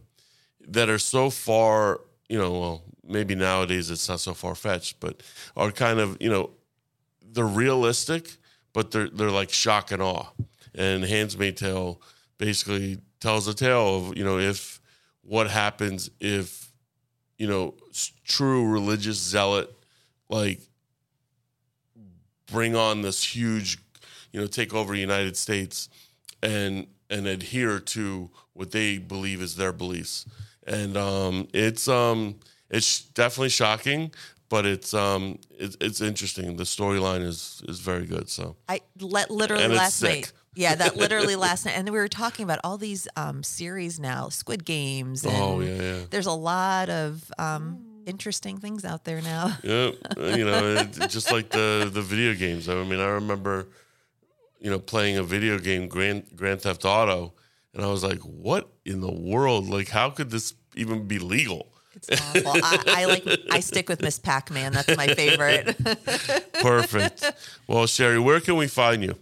that 0.68 0.88
are 0.88 0.98
so 0.98 1.30
far, 1.30 2.00
you 2.28 2.38
know, 2.38 2.58
well, 2.58 2.82
maybe 3.06 3.34
nowadays 3.34 3.90
it's 3.90 4.08
not 4.08 4.20
so 4.20 4.34
far 4.34 4.54
fetched, 4.54 5.00
but 5.00 5.22
are 5.56 5.70
kind 5.70 6.00
of 6.00 6.16
you 6.20 6.28
know, 6.30 6.50
they're 7.22 7.46
realistic, 7.46 8.36
but 8.72 8.90
they're 8.90 9.08
they're 9.08 9.30
like 9.30 9.52
shock 9.52 9.90
and 9.90 10.02
awe. 10.02 10.26
And 10.74 11.04
Handmaid's 11.04 11.60
Tale 11.60 12.00
basically 12.38 12.98
tells 13.20 13.48
a 13.48 13.54
tale 13.54 13.96
of 13.96 14.16
you 14.16 14.24
know 14.24 14.38
if 14.38 14.80
what 15.22 15.50
happens 15.50 16.10
if 16.20 16.70
you 17.38 17.46
know 17.46 17.74
true 18.24 18.66
religious 18.66 19.16
zealot 19.18 19.72
like 20.28 20.60
bring 22.50 22.76
on 22.76 23.02
this 23.02 23.22
huge 23.22 23.78
you 24.32 24.40
know 24.40 24.46
take 24.46 24.74
over 24.74 24.92
the 24.94 25.00
united 25.00 25.36
states 25.36 25.88
and 26.42 26.86
and 27.10 27.26
adhere 27.26 27.78
to 27.78 28.30
what 28.52 28.70
they 28.70 28.98
believe 28.98 29.40
is 29.40 29.56
their 29.56 29.72
beliefs 29.72 30.26
and 30.66 30.96
um 30.96 31.48
it's 31.52 31.88
um 31.88 32.36
it's 32.70 33.02
definitely 33.02 33.48
shocking 33.48 34.10
but 34.48 34.66
it's 34.66 34.92
um 34.94 35.38
it's, 35.50 35.76
it's 35.80 36.00
interesting 36.00 36.56
the 36.56 36.64
storyline 36.64 37.22
is 37.22 37.62
is 37.68 37.80
very 37.80 38.06
good 38.06 38.28
so 38.28 38.56
I 38.68 38.80
let 39.00 39.30
literally 39.30 39.64
And 39.64 39.74
last 39.74 40.02
night. 40.02 40.32
Yeah, 40.58 40.74
that 40.76 40.96
literally 41.04 41.36
last 41.36 41.66
night. 41.66 41.72
And 41.76 41.86
we 41.90 41.98
were 41.98 42.08
talking 42.08 42.42
about 42.44 42.60
all 42.64 42.78
these 42.78 43.06
um, 43.14 43.42
series 43.42 44.00
now, 44.00 44.30
Squid 44.30 44.64
Games. 44.64 45.22
And 45.22 45.36
Oh, 45.36 45.60
yeah, 45.60 45.74
yeah. 45.74 46.00
There's 46.08 46.24
a 46.26 46.32
lot 46.32 46.88
of 46.88 47.30
um, 47.38 47.84
interesting 48.06 48.56
things 48.56 48.82
out 48.84 49.04
there 49.04 49.20
now. 49.20 49.58
Yeah, 49.62 49.90
you 50.16 50.44
know, 50.46 50.82
just 50.84 51.30
like 51.30 51.50
the 51.50 51.90
the 51.92 52.00
video 52.00 52.34
games. 52.34 52.70
I 52.70 52.82
mean, 52.84 53.00
I 53.00 53.08
remember, 53.08 53.68
you 54.58 54.70
know, 54.70 54.78
playing 54.78 55.18
a 55.18 55.22
video 55.22 55.58
game, 55.58 55.88
Grand 55.88 56.24
Grand 56.34 56.62
Theft 56.62 56.86
Auto, 56.86 57.34
and 57.76 57.84
I 57.84 57.88
was 57.88 58.02
like, 58.02 58.20
"What 58.20 58.68
in 58.84 59.00
the 59.00 59.12
world? 59.12 59.68
Like, 59.68 59.88
how 59.88 60.10
could 60.10 60.30
this 60.30 60.54
even 60.74 61.06
be 61.06 61.18
legal?" 61.18 61.68
It's 61.94 62.10
awful. 62.10 62.60
I, 62.62 62.82
I 62.88 63.04
like. 63.04 63.26
I 63.50 63.60
stick 63.60 63.88
with 63.88 64.02
Miss 64.02 64.18
Pac-Man. 64.18 64.72
That's 64.72 64.96
my 64.96 65.06
favorite. 65.08 65.76
Perfect. 66.60 67.24
well, 67.66 67.86
Sherry, 67.86 68.18
where 68.18 68.40
can 68.40 68.56
we 68.56 68.66
find 68.66 69.02
you? 69.02 69.16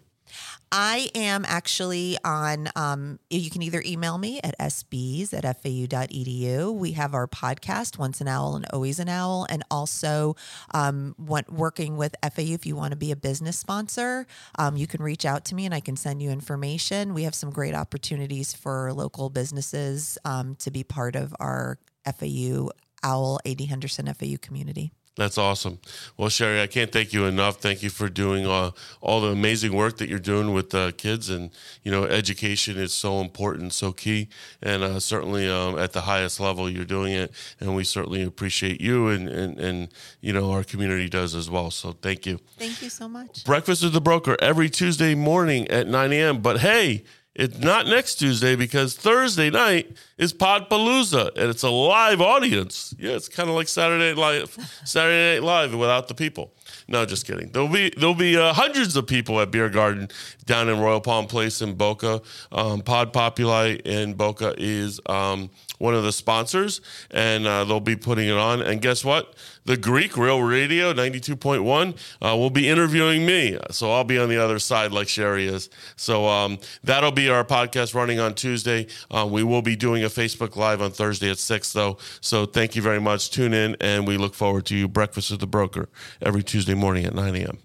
I 0.77 1.09
am 1.15 1.45
actually 1.47 2.19
on, 2.25 2.69
um, 2.75 3.21
you 3.31 3.49
can 3.49 3.63
either 3.63 3.81
email 3.87 4.19
me 4.19 4.41
at 4.43 4.59
sbs 4.59 5.33
at 5.33 5.45
fau.edu. 5.45 6.75
We 6.75 6.93
have 6.93 7.15
our 7.15 7.29
podcast, 7.29 7.97
Once 7.97 8.21
an 8.21 8.27
Owl 8.27 8.57
and 8.57 8.67
Always 8.73 8.99
an 8.99 9.09
Owl, 9.09 9.47
and 9.49 9.63
also 9.71 10.35
um, 10.73 11.15
want, 11.17 11.53
working 11.53 11.97
with 11.97 12.17
FAU. 12.25 12.55
If 12.55 12.67
you 12.67 12.75
want 12.75 12.91
to 12.91 12.97
be 12.97 13.13
a 13.13 13.17
business 13.17 13.57
sponsor, 13.57 14.27
um, 14.59 14.77
you 14.77 14.89
can 14.89 15.01
reach 15.01 15.25
out 15.25 15.45
to 15.45 15.55
me 15.55 15.65
and 15.65 15.73
I 15.73 15.79
can 15.79 15.95
send 15.95 16.21
you 16.21 16.31
information. 16.31 17.15
We 17.15 17.23
have 17.23 17.37
some 17.37 17.51
great 17.51 17.77
opportunities 17.77 18.53
for 18.53 18.93
local 18.93 19.31
businesses 19.31 20.19
um, 20.25 20.57
to 20.57 20.73
be 20.73 20.83
part 20.83 21.15
of 21.15 21.33
our 21.39 21.79
FAU 22.05 22.71
Owl 23.05 23.39
AD 23.47 23.61
Henderson 23.61 24.13
FAU 24.13 24.39
community. 24.43 24.91
That's 25.17 25.39
awesome. 25.39 25.79
Well, 26.17 26.29
Sherry, 26.29 26.61
I 26.61 26.67
can't 26.67 26.91
thank 26.91 27.13
you 27.13 27.27
enough. 27.27 27.61
Thank 27.61 27.85
you 27.85 27.91
for 27.91 28.09
doing 28.09 28.47
uh, 28.47 28.73
all 29.01 29.21
the 29.21 29.29
amazing 29.29 29.73
work 29.73 29.99
that 29.99 30.09
you're 30.09 30.19
doing 30.19 30.53
with 30.53 30.75
uh, 30.75 30.91
kids. 30.93 31.31
And, 31.31 31.51
you 31.85 31.93
know, 31.93 32.03
education 32.03 32.77
is 32.77 32.93
so 32.93 33.21
important, 33.21 33.73
so 33.73 33.93
key. 33.93 34.29
And 34.61 34.83
uh, 34.83 34.99
certainly 34.99 35.49
um, 35.49 35.79
at 35.79 35.93
the 35.93 36.01
highest 36.01 36.41
level, 36.41 36.69
you're 36.69 36.85
doing 36.85 37.13
it. 37.13 37.33
And 37.61 37.77
we 37.77 37.85
certainly 37.85 38.23
appreciate 38.23 38.81
you 38.81 39.07
and, 39.09 39.29
and, 39.29 39.61
and, 39.61 39.89
you 40.21 40.33
know, 40.33 40.51
our 40.51 40.65
community 40.65 41.09
does 41.09 41.37
as 41.37 41.49
well. 41.49 41.71
So 41.71 41.93
thank 41.93 42.27
you. 42.27 42.41
Thank 42.59 42.83
you 42.83 42.89
so 42.89 43.09
much. 43.09 43.45
Breakfast 43.45 43.85
with 43.85 43.93
the 43.93 44.01
Broker 44.01 44.37
every 44.41 44.69
Tuesday 44.69 45.15
morning 45.15 45.69
at 45.69 45.87
9 45.87 46.13
a.m. 46.13 46.43
But 46.43 46.59
hey, 46.59 47.05
it's 47.35 47.59
not 47.59 47.87
next 47.87 48.17
Tuesday 48.17 48.55
because 48.55 48.95
Thursday 48.95 49.51
night 49.51 49.97
is 50.17 50.33
Podpalooza 50.33 51.37
and 51.37 51.51
it's 51.51 51.63
a 51.63 51.71
live 51.71 52.21
audience. 52.21 52.95
Yeah, 52.99 53.13
it's 53.13 53.29
kind 53.29 53.49
of 53.49 53.55
like 53.55 53.69
Saturday 53.69 54.11
Night 54.11 54.19
Live, 54.19 54.81
Saturday 54.85 55.35
Night 55.41 55.47
Live 55.47 55.75
without 55.75 56.09
the 56.09 56.15
people. 56.15 56.53
No, 56.87 57.05
just 57.05 57.27
kidding. 57.27 57.51
There'll 57.51 57.69
be 57.69 57.93
there'll 57.97 58.15
be 58.15 58.37
uh, 58.37 58.53
hundreds 58.53 58.97
of 58.97 59.07
people 59.07 59.41
at 59.41 59.51
Beer 59.51 59.69
Garden 59.69 60.09
down 60.45 60.69
in 60.69 60.81
Royal 60.81 61.01
Palm 61.01 61.27
Place 61.27 61.63
in 61.63 61.75
Boca. 61.75 62.21
Um, 62.53 62.81
Pod 62.83 63.13
Populi 63.13 63.77
in 63.85 64.15
Boca 64.15 64.55
is 64.59 65.01
um, 65.07 65.51
one 65.79 65.95
of 65.95 66.03
the 66.03 66.13
sponsors, 66.13 66.81
and 67.11 67.47
uh, 67.47 67.65
they'll 67.65 67.81
be 67.81 67.97
putting 67.97 68.29
it 68.29 68.37
on. 68.37 68.63
And 68.63 68.81
guess 68.81 69.05
what? 69.05 69.35
The 69.67 69.79
Greek 69.79 70.19
Real 70.19 70.43
Radio 70.43 70.93
92.1 70.93 71.97
uh, 72.21 72.37
will 72.37 72.51
be 72.51 72.69
interviewing 72.69 73.25
me. 73.25 73.59
So 73.71 73.91
I'll 73.93 74.05
be 74.05 74.19
on 74.19 74.29
the 74.29 74.37
other 74.37 74.59
side 74.59 74.93
like 74.93 75.09
Sherry 75.09 75.47
is. 75.47 75.71
So 75.97 76.27
um, 76.27 76.59
that'll 76.83 77.13
be 77.13 77.31
our 77.31 77.45
podcast 77.45 77.95
running 77.95 78.21
on 78.21 78.35
Tuesday. 78.35 78.87
Um, 79.11 79.31
we 79.31 79.43
will 79.43 79.63
be 79.63 79.75
doing 79.75 80.04
a 80.05 80.09
Facebook 80.09 80.57
Live 80.57 80.81
on 80.81 80.91
Thursday 80.91 81.31
at 81.31 81.39
6, 81.39 81.73
though. 81.73 81.99
So 82.21 82.47
thank 82.47 82.77
you 82.77 82.83
very 82.83 83.01
much. 83.01 83.31
Tune 83.31 83.53
in, 83.53 83.77
and 83.81 84.07
we 84.07 84.17
look 84.17 84.35
forward 84.35 84.67
to 84.67 84.77
you. 84.77 84.89
Breakfast 84.89 85.31
with 85.31 85.41
the 85.41 85.47
Broker 85.47 85.89
every 86.23 86.43
Tuesday 86.43 86.75
morning 86.75 87.05
at 87.05 87.15
9 87.15 87.35
a.m. 87.35 87.59